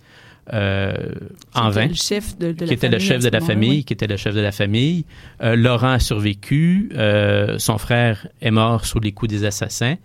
[0.51, 3.41] en Qui était vain Le chef de, de la qui était le chef de la
[3.41, 5.05] famille, qui était le chef de la famille.
[5.41, 6.89] Euh, Laurent a survécu.
[6.95, 9.95] euh, son frère est mort sous les coups des assassins.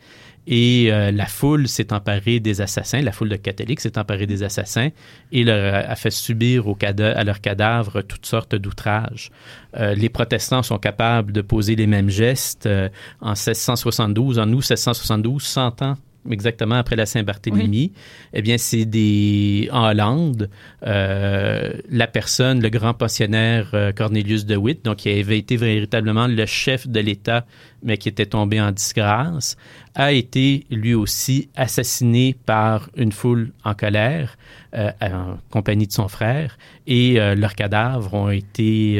[0.46, 4.42] Et euh, la foule s'est emparée des assassins, la foule de catholiques s'est emparée des
[4.42, 4.88] assassins
[5.30, 9.30] et leur a, fait subir au à leurs cadavres toutes sortes d'outrages.
[9.76, 12.88] Euh, les protestants sont capables de poser les mêmes gestes euh,
[13.20, 15.96] en 1672, en août 1672, 100 ans
[16.30, 17.92] exactement après la Saint-Barthélemy.
[18.32, 20.50] Eh bien, c'est des en Hollande,
[20.86, 26.26] euh, la personne, le grand pensionnaire euh, Cornelius de Witt, donc qui avait été véritablement
[26.26, 27.44] le chef de l'État,
[27.82, 29.56] mais qui était tombé en disgrâce,
[29.94, 34.36] a été lui aussi assassiné par une foule en colère,
[34.74, 36.56] euh, en compagnie de son frère,
[36.86, 38.96] et euh, leurs cadavres ont été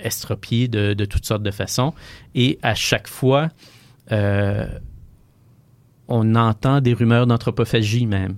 [0.00, 1.92] estropiés de, de toutes sortes de façons.
[2.34, 3.50] Et à chaque fois,
[4.12, 4.66] euh,
[6.08, 8.36] on entend des rumeurs d'anthropophagie même.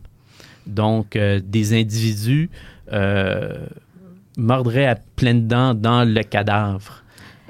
[0.66, 2.50] Donc, euh, des individus
[2.92, 3.66] euh,
[4.36, 7.02] mordraient à pleines dents dans le cadavre.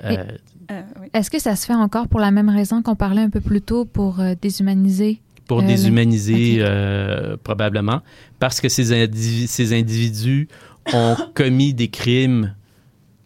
[0.04, 0.24] Euh,
[0.70, 1.08] Euh, oui.
[1.12, 3.60] Est-ce que ça se fait encore pour la même raison qu'on parlait un peu plus
[3.60, 5.20] tôt pour euh, déshumaniser?
[5.48, 8.02] pour Euh, déshumaniser, euh, probablement,
[8.38, 10.46] parce que ces, indivi- ces individus
[10.92, 12.54] ont commis des crimes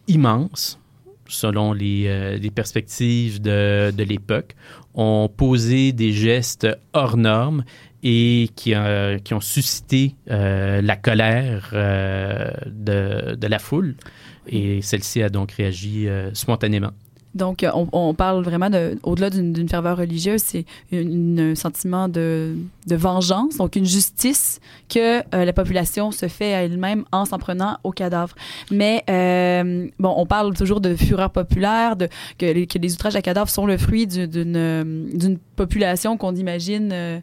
[0.08, 0.78] immenses,
[1.28, 4.56] selon les, euh, les perspectives de, de l'époque,
[4.94, 7.64] ont posé des gestes hors normes
[8.04, 13.96] et qui, euh, ont suscité euh, la colère euh, de, la foule.
[14.46, 16.92] Et celle-ci a donc réagi spontanément.
[17.34, 21.54] Donc, euh, on, on parle vraiment de, au-delà d'une, d'une ferveur religieuse, c'est une- un
[21.54, 22.54] sentiment de,
[22.86, 27.38] de vengeance, donc une justice que euh, la population se fait à elle-même en s'en
[27.38, 28.34] prenant au cadavre.
[28.70, 32.08] Mais euh, bon, on parle toujours de fureur populaire, de
[32.38, 36.34] que les, que les outrages à cadavres sont le fruit du- d'une, d'une population qu'on
[36.36, 36.90] imagine.
[36.92, 37.18] euh,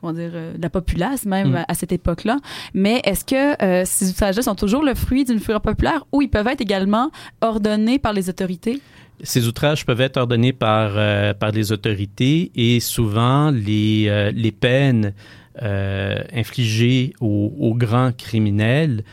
[0.00, 1.56] comment dire, euh, de la populace même Mm.
[1.58, 2.38] à, à cette époque-là.
[2.74, 6.28] Mais est-ce que euh, ces ouvrages-là sont toujours le fruit d'une fureur populaire ou ils
[6.28, 8.80] peuvent être également ordonnés par les autorités?
[9.22, 14.50] Ces outrages peuvent être ordonnés par, euh, par les autorités et souvent les, euh, les
[14.52, 15.14] peines
[15.62, 19.04] euh, infligées aux, aux grands criminels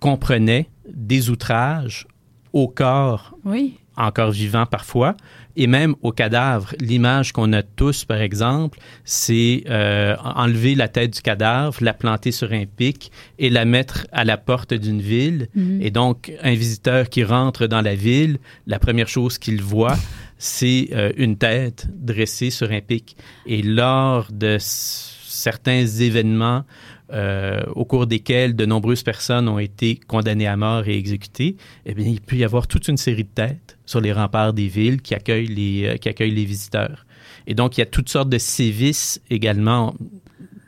[0.00, 2.06] comprenaient des outrages
[2.52, 3.78] au corps Oui.
[3.96, 5.16] encore vivant parfois,
[5.56, 6.74] et même au cadavre.
[6.80, 12.32] L'image qu'on a tous, par exemple, c'est euh, enlever la tête du cadavre, la planter
[12.32, 15.48] sur un pic et la mettre à la porte d'une ville.
[15.54, 15.80] Mhm.
[15.82, 19.96] Et donc, un visiteur qui rentre dans la ville, la première chose qu'il voit,
[20.38, 23.16] c'est euh, une tête dressée sur un pic.
[23.46, 26.64] Et lors de certains événements
[27.12, 31.94] euh, au cours desquels de nombreuses personnes ont été condamnées à mort et exécutées, eh
[31.94, 35.00] bien, il peut y avoir toute une série de têtes sur les remparts des villes
[35.02, 37.06] qui accueillent les, euh, qui accueillent les visiteurs.
[37.46, 39.94] Et donc, il y a toutes sortes de sévices également.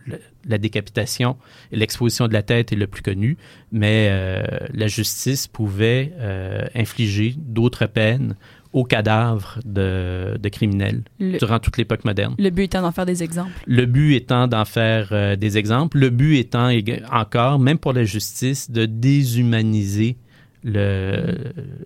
[0.07, 1.37] Le- la décapitation
[1.73, 3.37] l'exposition de la tête est le plus connu,
[3.73, 4.43] mais euh,
[4.73, 8.37] la justice pouvait euh, infliger d'autres peines
[8.73, 12.37] aux cadavres de, de criminels Le, durant toute l'époque moderne.
[12.39, 13.51] le but étant d'en faire des exemples.
[13.67, 16.71] Le but étant d'en faire euh, des exemples, le but étant
[17.11, 20.17] encore, même pour la justice, de déshumaniser
[20.63, 21.35] le,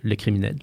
[0.03, 0.57] le criminel.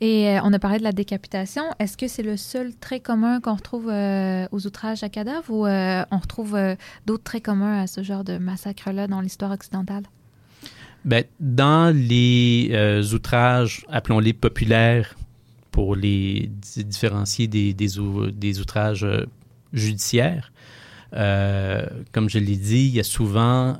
[0.00, 1.62] Et euh, on a parlé de la décapitation.
[1.78, 5.66] Est-ce que c'est le seul trait commun qu'on retrouve euh, aux outrages à cadavres ou
[5.66, 6.58] euh, on retrouve
[7.06, 10.02] d'autres traits communs à ce genre de massacre-là dans l'histoire occidentale?
[11.04, 12.70] Ben, dans les
[13.14, 15.14] outrages, appelons-les populaires,
[15.70, 17.88] pour les di- différencier des, des,
[18.32, 19.06] des outrages
[19.72, 20.52] judiciaires,
[21.12, 23.76] comme je l'ai dit, il y a souvent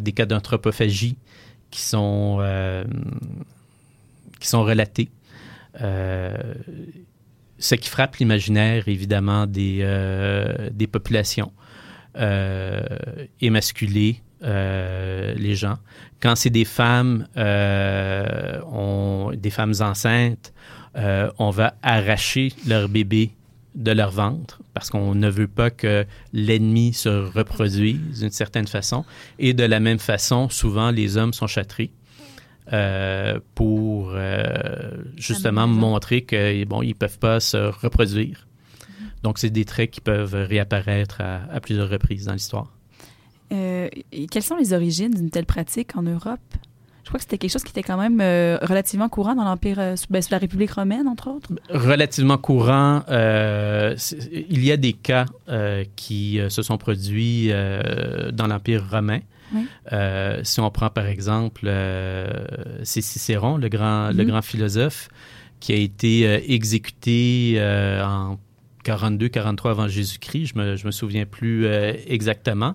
[0.00, 1.16] des cas d'anthropophagie
[1.70, 2.38] qui sont,
[4.38, 5.10] qui sont relatés.
[5.80, 6.36] Euh,
[7.58, 11.52] ce qui frappe l'imaginaire, évidemment, des, euh, des populations.
[12.16, 12.82] Euh,
[13.40, 15.78] émasculer euh, les gens.
[16.20, 20.52] Quand c'est des femmes, on- des femmes enceintes,
[20.94, 23.30] on va arracher leur bébé
[23.74, 26.04] de leur ventre parce qu'on ne veut pas que
[26.34, 29.06] l'ennemi se reproduise d'une certaine façon.
[29.38, 31.90] Et de la même façon, souvent, les hommes sont châtrés
[32.72, 34.44] euh, pour euh,
[35.16, 38.46] justement montrer qu'ils bon, ils peuvent pas se reproduire.
[39.22, 42.72] Donc, c'est des traits qui peuvent réapparaître à, à plusieurs reprises dans l'histoire.
[43.52, 46.40] Euh, et quelles sont les origines d'une telle pratique en Europe?
[47.04, 49.78] Je crois que c'était quelque chose qui était quand même euh, relativement courant dans l'Empire,
[49.78, 51.50] euh, sous, ben, sous la République romaine, entre autres.
[51.68, 53.96] Relativement courant, euh,
[54.32, 55.26] il y a des cas
[55.96, 57.50] qui se sont produits
[58.32, 59.18] dans l'Empire romain.
[59.54, 59.66] Oui.
[59.92, 62.44] Euh, si on prend par exemple, euh,
[62.82, 64.30] c'est Cicéron, le grand, le Mhm.
[64.30, 65.08] grand philosophe,
[65.60, 67.58] qui a été euh, exécuté
[68.04, 68.38] en
[68.84, 71.66] 42-43 avant Jésus-Christ, je me, je me souviens plus
[72.06, 72.74] exactement.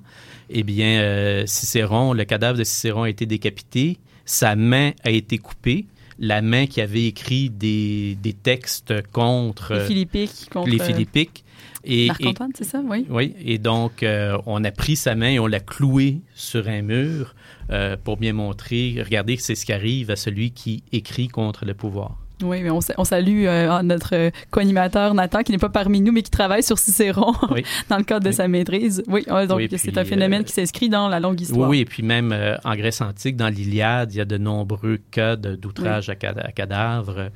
[0.49, 5.85] Eh bien, Cicéron, le cadavre de Cicéron a été décapité, sa main a été coupée,
[6.19, 10.85] la main qui avait écrit des, des textes contre Les euh, Philippiques contre les euh,
[10.85, 11.43] Philippiques.
[11.83, 12.81] Et, et- Marc-Antoine, c'est ça?
[12.83, 13.05] Oui.
[13.09, 16.81] oui, et donc euh, on a pris sa main et on l'a clouée sur un
[16.81, 17.35] mur
[17.69, 21.73] euh, pour bien montrer, regardez, c'est ce qui arrive à celui qui écrit contre le
[21.73, 22.17] pouvoir.
[22.43, 26.01] Oui, mais on, sa- on salue euh, notre euh, co-animateur Nathan, qui n'est pas parmi
[26.01, 27.63] nous, mais qui travaille sur Cicéron Oui.
[27.89, 28.35] dans le cadre de Oui.
[28.35, 29.03] sa maîtrise.
[29.07, 31.67] Oui, ouais, donc Oui, c'est un phénomène euh, qui s'inscrit dans la longue histoire.
[31.67, 34.99] oui, et puis même euh, en Grèce antique, dans l'Iliade, il y a de nombreux
[35.09, 37.29] cas d'outrage à, à cadavre.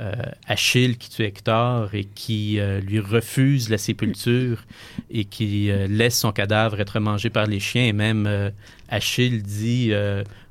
[0.00, 0.12] Euh,
[0.46, 4.62] Achille qui tue Hector et qui lui refuse la sépulture
[5.10, 7.84] et qui laisse son cadavre être mangé par les chiens.
[7.84, 8.28] Et même
[8.88, 9.90] Achille dit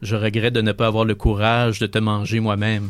[0.01, 2.89] Je regrette de ne pas avoir le courage de te manger moi-même.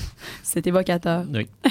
[0.53, 1.25] C'est évocateur.
[1.33, 1.47] Oui.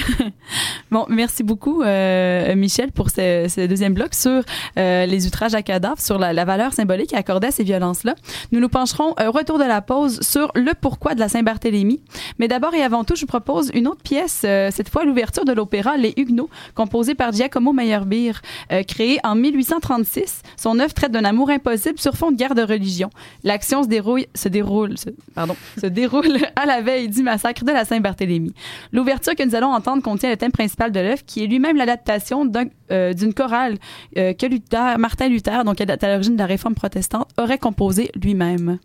[0.91, 4.43] Bon, merci beaucoup, euh, Michel, pour ce, ce deuxième bloc sur
[4.77, 8.17] euh, les outrages à cadavres, sur la, la valeur symbolique accordée à ces violences-là.
[8.51, 12.01] Nous nous pencherons euh, au retour de la pause sur le pourquoi de la Saint-Barthélemy.
[12.41, 15.45] Mais d'abord et avant tout, je vous propose une autre pièce, euh, cette fois l'ouverture
[15.45, 18.41] de l'opéra Les Huguenots, composée par Giacomo Meyerbeer,
[18.73, 20.43] euh, créé en 1836.
[20.57, 23.11] Son œuvre traite d'un amour impossible sur fond de guerre de religion.
[23.45, 27.71] L'action se déroule, se déroule, se- pardon, se déroule à la veille du massacre de
[27.71, 28.53] la Saint-Barthélemy.
[28.93, 32.51] L'ouverture que nous allons entendre contient le thème principal de l'œuvre, qui est lui-même l'adaptation
[32.91, 33.79] euh, d'une chorale
[34.17, 38.79] euh, que Martin Luther, donc à l'origine de la réforme protestante, aurait composée lui-même.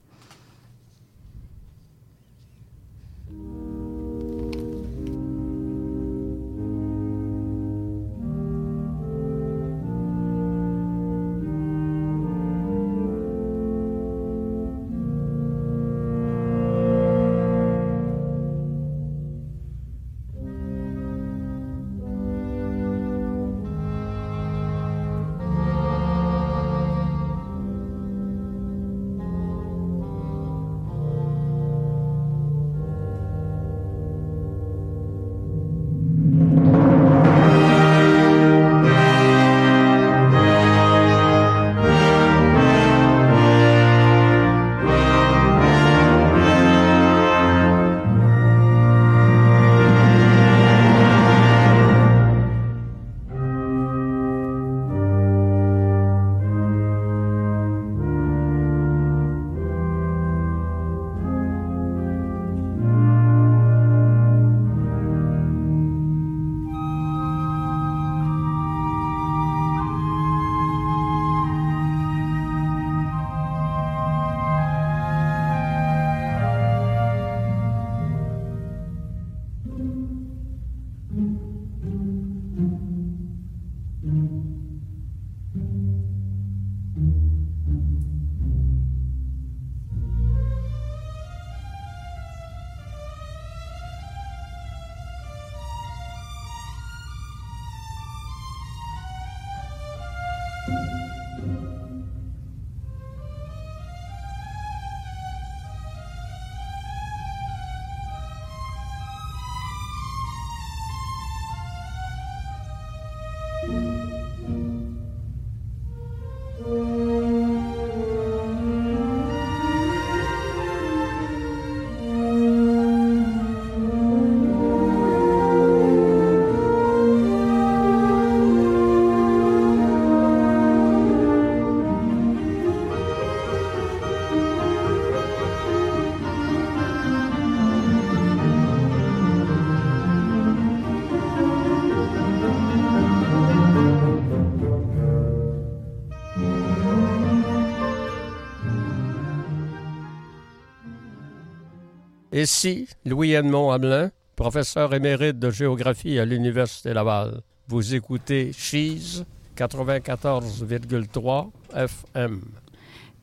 [152.36, 157.40] Ici Louis-Edmond Hamelin, professeur émérite de géographie à l'Université Laval.
[157.70, 159.24] Vous écoutez Cheese
[159.56, 162.42] 94,3 FM.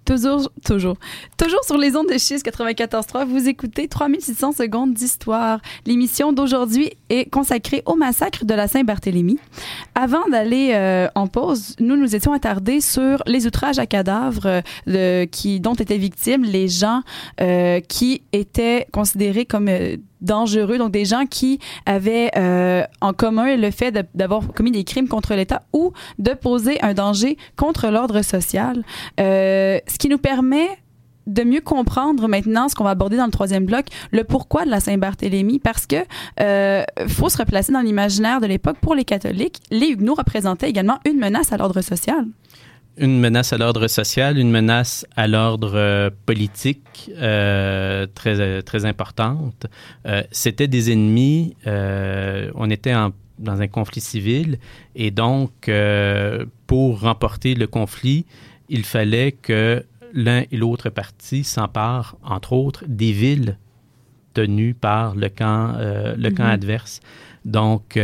[0.05, 0.96] Toujours, toujours.
[1.38, 5.61] Toujours sur les ondes de Chiz 94.3, vous écoutez 3600 secondes d'histoire.
[5.86, 9.38] L'émission d'aujourd'hui est consacrée au massacre de la Saint-Barthélemy.
[9.94, 15.26] Avant d'aller euh, en pause, nous nous étions attardés sur les outrages à cadavres euh,
[15.26, 17.03] qui, dont étaient victimes les gens
[17.40, 19.68] euh, qui étaient considérés comme
[20.23, 25.09] dangereux, donc des gens qui avaient euh, en commun le fait d'avoir commis des crimes
[25.09, 28.83] contre l'État ou de poser un danger contre l'ordre social.
[29.20, 30.68] Euh, ce qui nous permet
[31.27, 34.70] de mieux comprendre maintenant ce qu'on va aborder dans le troisième bloc, le pourquoi de
[34.70, 35.97] la Saint-Barthélemy, parce que
[36.41, 39.61] euh, faut se replacer dans l'imaginaire de l'époque pour les catholiques.
[39.70, 42.27] Les Huguenots représentaient également une menace à l'ordre social.
[42.99, 48.84] Une menace à l'ordre social, une menace à l'ordre euh, politique euh, très, euh, très
[48.84, 49.66] importante.
[50.07, 54.59] Euh, C'était des ennemis, euh, on était en- dans un conflit civil
[54.95, 55.70] et donc
[56.66, 58.24] pour remporter le conflit,
[58.68, 63.57] il fallait que l'un et l'autre parti s'emparent, entre autres, des villes
[64.34, 65.74] tenues par le camp,
[66.16, 66.51] le camp Mhm.
[66.51, 67.01] adverse.
[67.45, 67.99] Donc,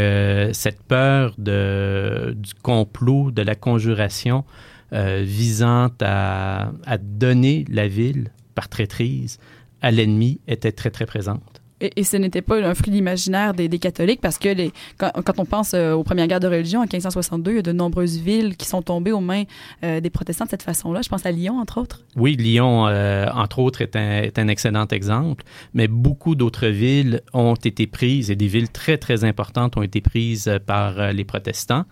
[0.53, 4.45] cette peur de, du complot, de la conjuration
[4.93, 9.39] euh, visant à, à donner la ville par traîtrise
[9.83, 11.61] à l'ennemi était très, très présente.
[11.81, 15.13] Et, et ce n'était pas un fruit d'imaginaire des, des catholiques parce que les, quand,
[15.25, 17.73] quand on pense euh, aux premières guerres de religion en 1562, il y a de
[17.73, 19.45] nombreuses villes qui sont tombées aux mains
[19.85, 21.03] euh, des protestants de cette façon-là.
[21.03, 22.05] Je pense à Lyon, entre autres.
[22.17, 27.21] Oui, Lyon, euh, entre autres, est un, est un excellent exemple, mais beaucoup d'autres villes
[27.33, 31.85] ont été prises, et des villes très, très importantes ont été prises par les protestants.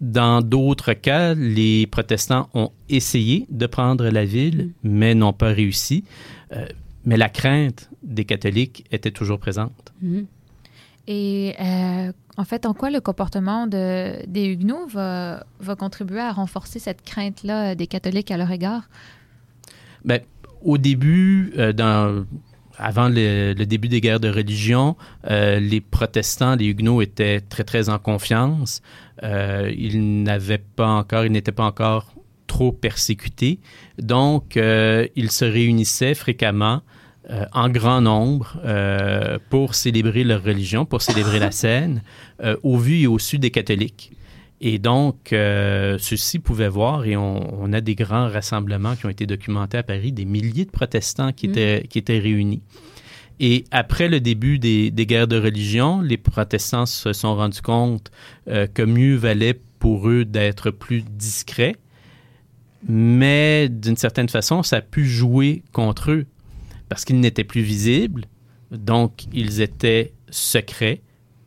[0.00, 6.04] Dans d'autres cas, les protestants ont essayé de prendre la ville, mais n'ont pas réussi.
[6.52, 6.66] Euh,
[7.04, 9.92] mais la crainte des catholiques était toujours présente.
[11.06, 16.32] Et euh, en fait, en quoi le comportement de, des Huguenots va, va contribuer à
[16.32, 18.88] renforcer cette crainte-là des catholiques à leur égard?
[20.04, 20.20] Ben,
[20.62, 22.24] au début, euh, dans,
[22.78, 24.96] avant le, le début des guerres de religion,
[25.30, 28.82] euh, les protestants, les huguenots étaient très, très en confiance.
[29.22, 32.12] Euh, ils n'avaient pas encore, ils n'étaient pas encore
[32.46, 33.58] trop persécutés.
[33.98, 36.82] Donc, euh, ils se réunissaient fréquemment
[37.30, 42.02] euh, en grand nombre euh, pour célébrer leur religion, pour célébrer la scène,
[42.42, 44.12] euh, au vu et au su des catholiques.
[44.60, 49.26] Et donc, ceux-ci pouvaient voir, et on, on a des grands rassemblements qui ont été
[49.26, 51.50] documentés à Paris, des milliers de protestants qui, Mm.
[51.50, 52.62] étaient, qui étaient réunis.
[53.40, 58.10] Et après le début des, guerres de religion, les protestants se sont rendus compte
[58.48, 61.76] euh, que mieux valait pour eux d'être plus discrets,
[62.88, 66.26] mais d'une certaine façon, ça a pu jouer contre eux
[66.88, 68.26] parce qu'ils n'étaient plus visibles,
[68.70, 71.00] donc ils étaient secrets.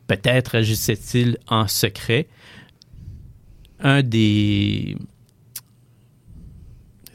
[0.06, 2.28] Peut-être agissaient-ils en secret.
[3.80, 4.96] Un des.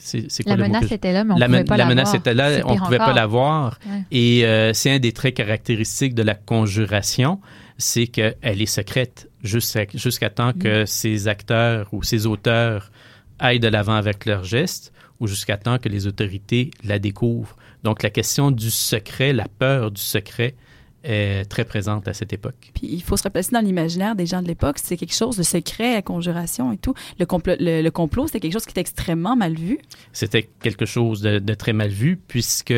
[0.05, 1.83] C'est, c'est quoi La le menace était là, mais on la, pouvait men- pas la
[1.85, 2.15] la menace voir.
[2.17, 3.79] était là, C'est on ne pouvait pas la voir.
[3.85, 4.01] Ouais.
[4.11, 7.39] Et euh, c'est un des traits caractéristiques de la conjuration,
[7.77, 12.91] c'est qu'elle est secrète jusqu'à, temps que ces acteurs ou ces auteurs
[13.39, 17.55] aillent de l'avant avec leurs gestes ou jusqu'à temps que les autorités la découvrent.
[17.83, 20.55] Donc la question du secret, la peur du secret
[21.03, 22.71] est très présente à cette époque.
[22.73, 24.77] Puis il faut se replacer dans l'imaginaire des gens de l'époque.
[24.81, 26.93] C'est quelque chose de secret, la conjuration et tout.
[27.19, 29.79] Le complot, le, le complot c'était quelque chose qui était extrêmement mal vu.
[30.13, 32.73] C'était quelque chose de, de très mal vu puisque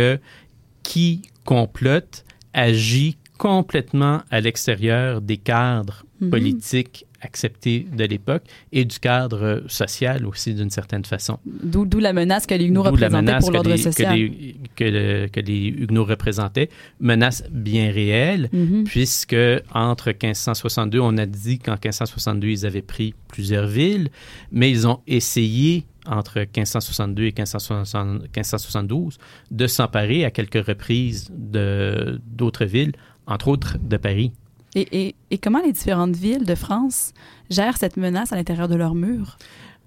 [0.83, 2.23] qui complote
[2.53, 6.29] agit complètement à l'extérieur des cadres Mhm.
[6.29, 11.37] politiques acceptés de l'époque et du cadre social aussi d'une certaine façon.
[11.45, 14.13] D'où, la menace que les Huguenots représentaient pour l'ordre social.
[14.13, 16.69] Que les, que le- que les Huguenots représentaient,
[16.99, 18.83] menace bien réelle, Mhm.
[18.85, 19.35] puisque
[19.73, 24.09] entre 1562, on a dit qu'en 1562, ils avaient pris plusieurs villes,
[24.51, 29.17] mais ils ont essayé entre 1562 et 1560 1572
[29.51, 31.31] de s'emparer à quelques reprises
[32.25, 32.93] d'autres villes,
[33.27, 34.31] entre autres de Paris.
[34.75, 37.13] Et, comment les différentes villes de France
[37.49, 39.37] gèrent cette menace à l'intérieur de leurs murs?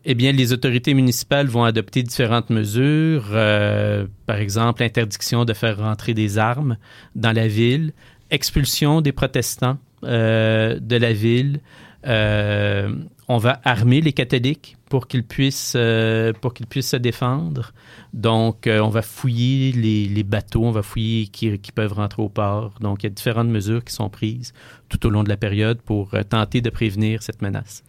[0.04, 5.78] Eh bien, les autorités municipales vont adopter différentes mesures, euh, par exemple l'interdiction de faire
[5.78, 6.78] rentrer des armes
[7.14, 7.92] dans la ville,
[8.30, 11.60] expulsion des protestants euh, de la ville.
[12.06, 12.94] Euh,
[13.26, 16.32] on va armer les catholiques pour qu'ils puissent, euh,
[16.80, 17.72] se défendre.
[18.12, 22.74] Donc, euh, on va fouiller les, bateaux, on va fouiller qui, peuvent rentrer au port.
[22.80, 24.52] Donc, il y a différentes mesures qui sont prises
[24.88, 27.84] tout au long de la période pour euh, tenter de prévenir cette menace.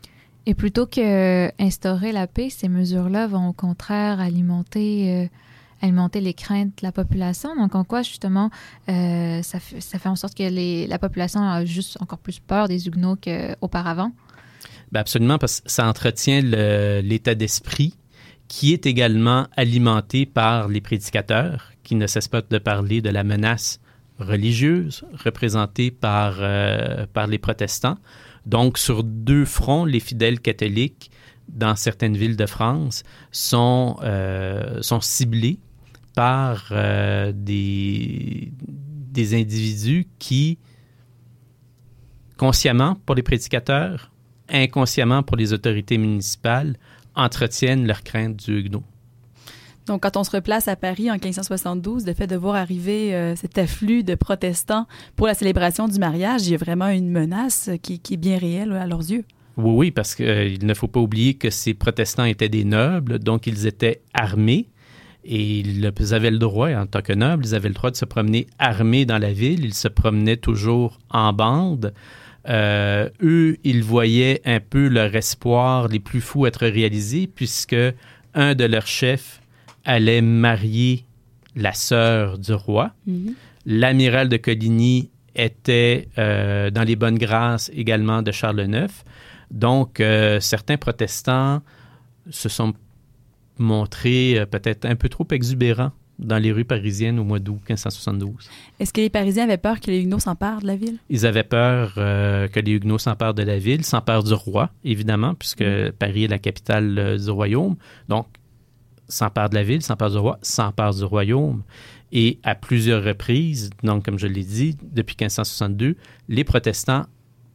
[0.46, 5.30] Et plutôt que instaurer la paix, ces mesures-là vont au contraire alimenter,
[5.82, 7.56] alimenter les craintes de la population.
[7.56, 8.50] Donc, en quoi, justement,
[8.88, 12.88] ça, fait, ça fait en sorte que la population a juste encore plus peur des
[12.88, 14.12] Huguenots qu'auparavant?
[14.92, 17.96] Ben absolument, parce que ça entretient l'état d'esprit
[18.48, 23.24] qui est également alimenté par les prédicateurs qui ne cessent pas de parler de la
[23.24, 23.80] menace
[24.20, 27.98] religieuse représentée par, euh, par les protestants.
[28.46, 31.12] Donc, sur deux fronts, les fidèles catholiques
[31.48, 35.60] dans certaines villes de France sont, euh, sont ciblés
[36.16, 40.58] par euh, des, des individus qui,
[42.38, 44.12] consciemment pour les prédicateurs,
[44.52, 46.76] inconsciemment pour les autorités municipales,
[47.16, 48.84] entretiennent leur crainte du huguenot.
[49.86, 53.36] Donc, quand on se replace à Paris en 1572, le fait de voir arriver euh,
[53.36, 54.86] cet afflux de protestants
[55.16, 58.38] pour la célébration du mariage, il y a vraiment une menace qui, qui est bien
[58.38, 59.26] réelle à leurs yeux.
[59.58, 63.48] Oui, oui, parce qu'il ne faut pas oublier que ces protestants étaient des nobles, donc
[63.48, 64.70] ils étaient armés
[65.26, 68.06] et ils avaient le droit, en tant que nobles, ils avaient le droit de se
[68.06, 69.66] promener armés dans la ville.
[69.66, 71.94] Ils se promenaient toujours en bande.
[72.50, 77.76] Euh, eux, ils voyaient un peu leur espoir les plus fous être réalisés puisque
[78.34, 79.42] un de leurs chefs
[79.86, 81.06] allait marier
[81.56, 82.94] la sœur du roi.
[83.66, 88.88] L'amiral de Coligny était euh, dans les bonnes grâces également de Charles IX.
[89.52, 91.62] Donc, euh, certains protestants
[92.30, 92.74] se sont
[93.58, 98.50] montrés peut-être un peu trop exubérants dans les rues parisiennes au mois d'août 1572.
[98.80, 100.98] Est-ce que les Parisiens avaient peur que les Huguenots s'emparent de la ville?
[101.10, 105.34] Ils avaient peur euh, que les Huguenots s'emparent de la ville, s'emparent du roi, évidemment,
[105.34, 107.76] puisque Paris est la capitale euh, du royaume.
[108.10, 108.28] Donc,
[109.08, 111.64] s'emparent de la ville, s'emparent du roi, s'emparent du royaume.
[112.12, 115.96] Et à plusieurs reprises, donc comme je l'ai dit, depuis 1562,
[116.28, 117.06] les protestants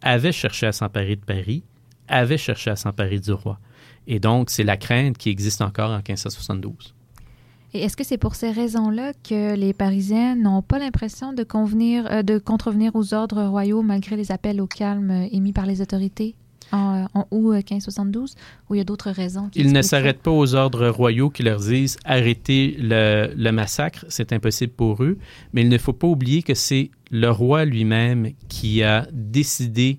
[0.01, 1.65] avaient cherché à s'emparer de Paris,
[2.09, 3.59] avaient cherché à s'emparer du roi.
[4.07, 6.95] Et donc, c'est la crainte qui existe encore en 1572.
[7.75, 12.07] Et est-ce que c'est pour ces raisons-là que les Parisiens n'ont pas l'impression de convenir,
[12.11, 15.81] euh, de contrevenir aux ordres royaux malgré les appels au calme euh, émis par les
[15.83, 16.37] autorités
[16.71, 18.37] en, euh, en août euh, 1572,
[18.71, 19.49] ou il y a d'autres raisons?
[19.49, 24.05] qui Ils ne s'arrêtent pas aux ordres royaux qui leur disent arrêtez le, le massacre,
[24.09, 25.19] c'est impossible pour eux.
[25.53, 29.99] Mais il ne faut pas oublier que c'est le roi lui-même qui a décidé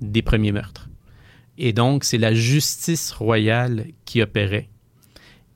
[0.00, 0.88] des premiers meurtres.
[1.56, 4.68] Et donc, c'est la justice royale qui opérait.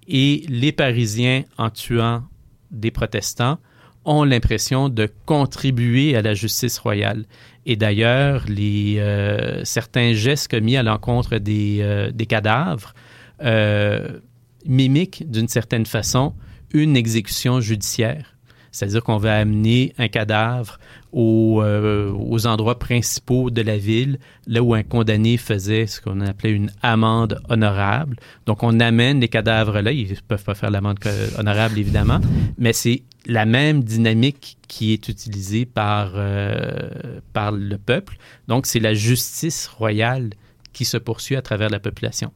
[0.09, 2.23] Et les Parisiens, en tuant
[2.71, 3.59] des protestants,
[4.05, 7.25] ont l'impression de contribuer à la justice royale.
[7.67, 12.95] Et d'ailleurs, euh, certains gestes commis à l'encontre des, euh, cadavres
[13.43, 14.21] euh,
[14.65, 16.35] mimiquent d'une certaine façon
[16.73, 18.37] une exécution judiciaire.
[18.71, 20.79] C'est-à-dire qu'on va amener un cadavre
[21.17, 26.21] aux, euh, aux endroits principaux de la ville, là où un condamné faisait ce qu'on
[26.21, 28.19] appelait une amende honorable.
[28.45, 29.93] Donc, on amène les cadavres là.
[29.93, 30.99] Ils ne peuvent pas faire l'amende
[31.39, 32.21] honorable, évidemment,
[32.59, 36.91] mais c'est la même dynamique qui est utilisée par, euh,
[37.33, 38.19] par le peuple.
[38.47, 40.31] Donc, c'est la justice royale
[40.75, 42.31] qui se poursuit à travers la population.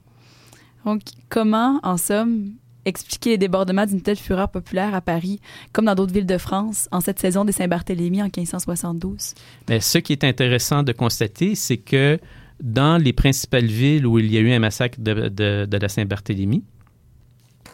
[0.86, 2.52] Donc, comment, en somme,
[2.84, 5.40] expliquer les débordements d'une telle fureur populaire à Paris,
[5.72, 9.34] comme dans d'autres villes de France, en cette saison des Saint-Barthélemy en 1572?
[9.68, 12.18] Mais ce qui est intéressant de constater, c'est que
[12.62, 15.88] dans les principales villes où il y a eu un massacre de, de- de la
[15.88, 16.62] Saint-Barthélemy,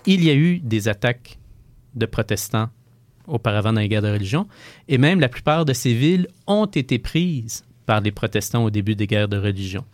[0.06, 1.38] il y a eu des attaques
[1.94, 2.68] de protestants
[3.26, 4.46] auparavant dans les guerres de religion,
[4.86, 8.94] et même la plupart de ces villes ont été prises par les protestants au début
[8.94, 9.84] des guerres de religion.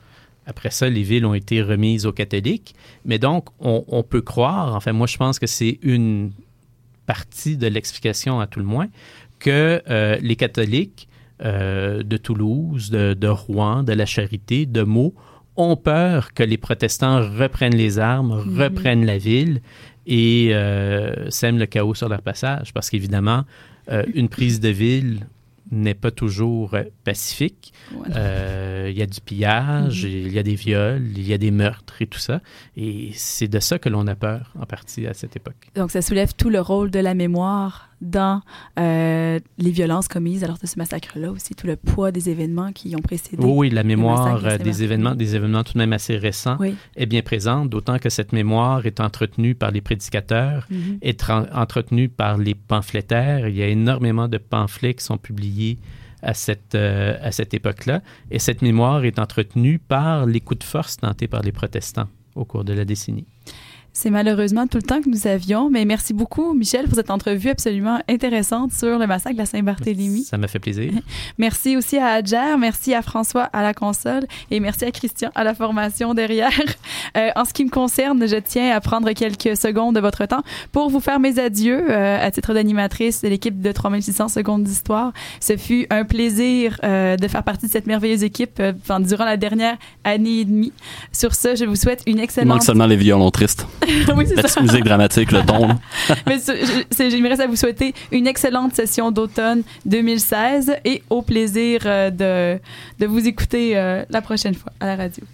[0.47, 2.75] Après ça, les villes ont été remises aux catholiques,
[3.05, 6.33] mais donc on, on peut croire, enfin moi je pense que c'est une
[7.07, 8.89] partie de l'explication à tout le moins,
[9.39, 11.09] que euh, les catholiques
[11.45, 15.15] euh, de Toulouse, de, de Rouen, de la Charité, de Meaux,
[15.57, 18.61] ont peur que les protestants reprennent les armes, Mhm.
[18.63, 19.61] reprennent la ville
[20.07, 22.73] et euh, sèment le chaos sur leur passage.
[22.73, 23.45] Parce qu'évidemment,
[24.15, 25.27] une prise de ville
[25.73, 27.73] n'est pas toujours euh, pacifique.
[27.95, 28.07] Ouais.
[28.15, 30.11] Euh, Il y a du pillage, Mhm.
[30.11, 32.41] il y a des viols, il y a des meurtres et tout ça.
[32.77, 35.71] Et c'est de ça que l'on a peur en partie à cette époque.
[35.75, 38.41] Donc, ça soulève tout le rôle de la mémoire dans
[38.79, 42.95] euh, les violences commises lors de ce massacre-là aussi, tout le poids des événements qui
[42.97, 43.43] ont précédé.
[43.43, 46.75] Oui, la mémoire massacre euh, des événements, des événements tout de même assez récents Oui.
[46.97, 50.99] est bien présente, d'autant que cette mémoire est entretenue par les prédicateurs, Mhm.
[51.01, 53.49] est entretenue par les pamphlétaires.
[53.49, 55.79] Il y a énormément de pamphlets qui sont publiés
[56.23, 58.01] à cette, euh, à cette époque-là,
[58.31, 62.45] et cette mémoire est entretenue par les coups de force tentés par les protestants au
[62.45, 63.27] cours de la décennie.
[63.95, 67.51] C'est malheureusement tout le temps que nous avions, mais merci beaucoup, Michel, pour cette entrevue
[67.51, 70.23] absolument intéressante sur le massacre de la Saint-Barthélemy.
[70.23, 70.93] Ça m'a fait plaisir.
[71.39, 75.45] Merci aussi à Adjer, merci à François à la console et merci à Christian à
[75.45, 76.51] la formation derrière.
[77.17, 80.43] Euh, en ce qui me concerne, je tiens à prendre quelques secondes de votre temps
[80.71, 85.13] pour vous faire mes adieux euh, à titre d'animatrice de l'équipe de 3600 secondes d'histoire.
[85.41, 89.37] Ce fut un plaisir euh, de faire partie de cette merveilleuse équipe euh, durant la
[89.37, 90.73] dernière année et demie.
[91.13, 92.63] Sur ce, je vous souhaite une Il manque excellente...
[92.63, 93.67] seulement les violons tristes.
[94.17, 94.61] oui, c'est La ça.
[94.61, 95.69] musique dramatique, le ton.
[96.27, 96.39] Mais
[97.11, 102.61] j'aimerais ça vous souhaiter une excellente session d'automne 2016 et au plaisir euh, de,
[102.99, 105.25] de vous écouter euh, la prochaine fois à la radio.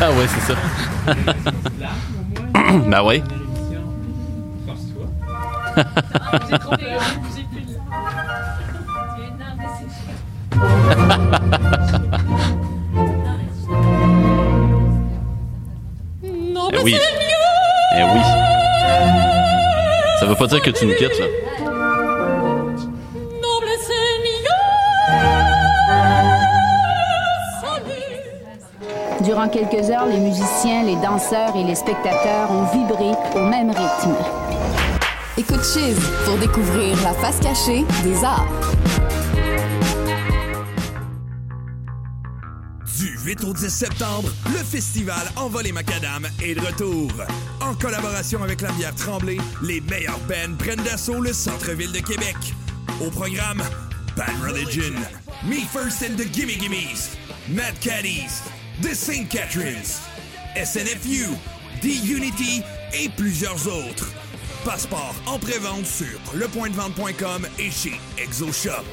[0.00, 0.58] Ah ouais, c'est ça.
[2.88, 3.02] ben
[16.82, 16.82] oui.
[16.82, 16.96] Eh oui.
[17.96, 18.20] Eh oui.
[20.20, 21.26] Ça veut pas dire que tu nous quittes, là.
[29.20, 34.16] Durant quelques heures, les musiciens, les danseurs et les spectateurs ont vibré au même rythme.
[35.38, 38.46] Écoute Chiz pour découvrir la face cachée des arts.
[42.98, 47.10] Du 8 au 10 septembre, le festival Envol et Macadam est de retour.
[47.62, 52.36] En collaboration avec la bière Tremblay, les meilleurs bands prennent d'assaut le centre-ville de Québec.
[53.00, 53.62] Au programme,
[54.14, 54.92] Bad Religion,
[55.44, 57.16] Me First and the Gimme Gimmes,
[57.48, 58.42] Mad Caddies,
[58.82, 59.30] The St.
[59.30, 60.02] Catharines,
[60.62, 61.28] SNFU,
[61.80, 62.62] The Unity
[62.92, 64.12] et plusieurs autres.
[64.64, 68.84] Passeport en pré-vente sur lepointdevente.com et chez ExoShop.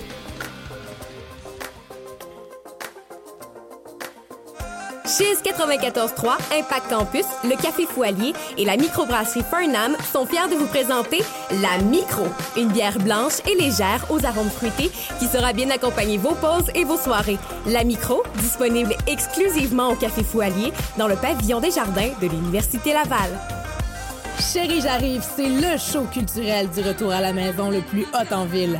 [5.05, 10.67] Chiz 94.3, Impact Campus, le Café Foualier et la microbrasserie Fernam sont fiers de vous
[10.67, 11.19] présenter
[11.61, 16.35] la Micro, une bière blanche et légère aux arômes fruités qui sera bien accompagner vos
[16.35, 17.39] pauses et vos soirées.
[17.65, 23.58] La Micro, disponible exclusivement au Café Foualier dans le pavillon des jardins de l'Université Laval.
[24.39, 28.45] Chérie, j'arrive, c'est le show culturel du retour à la maison le plus hot en
[28.45, 28.79] ville.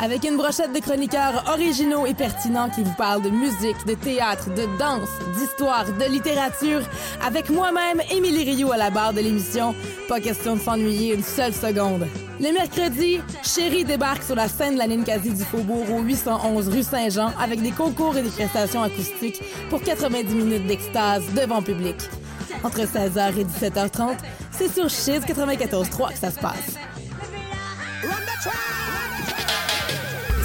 [0.00, 4.48] Avec une brochette de chroniqueurs originaux et pertinents qui vous parlent de musique, de théâtre,
[4.54, 6.80] de danse, d'histoire, de littérature,
[7.24, 9.74] avec moi-même, Émilie Rioux à la barre de l'émission,
[10.08, 12.06] pas question de s'ennuyer une seule seconde.
[12.40, 16.82] Le mercredi, Chérie débarque sur la scène de la Ninkasi du Faubourg au 811 rue
[16.82, 21.96] Saint-Jean avec des concours et des prestations acoustiques pour 90 minutes d'extase devant public.
[22.64, 24.16] Entre 16h et 17h30,
[24.50, 26.78] c'est sur Chiz 94.3 que ça se passe.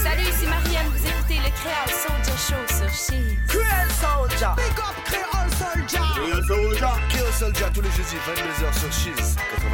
[0.03, 3.37] Salut, ici Marianne, vous écoutez le Créole Soldier Show sur Chiz.
[3.47, 4.53] Créole Soldier!
[4.57, 6.05] Big up Créole Soldier!
[6.13, 6.93] Créole Soldier!
[7.09, 9.69] Créole Soldier tous les jeudis 22h sur Chiz 94.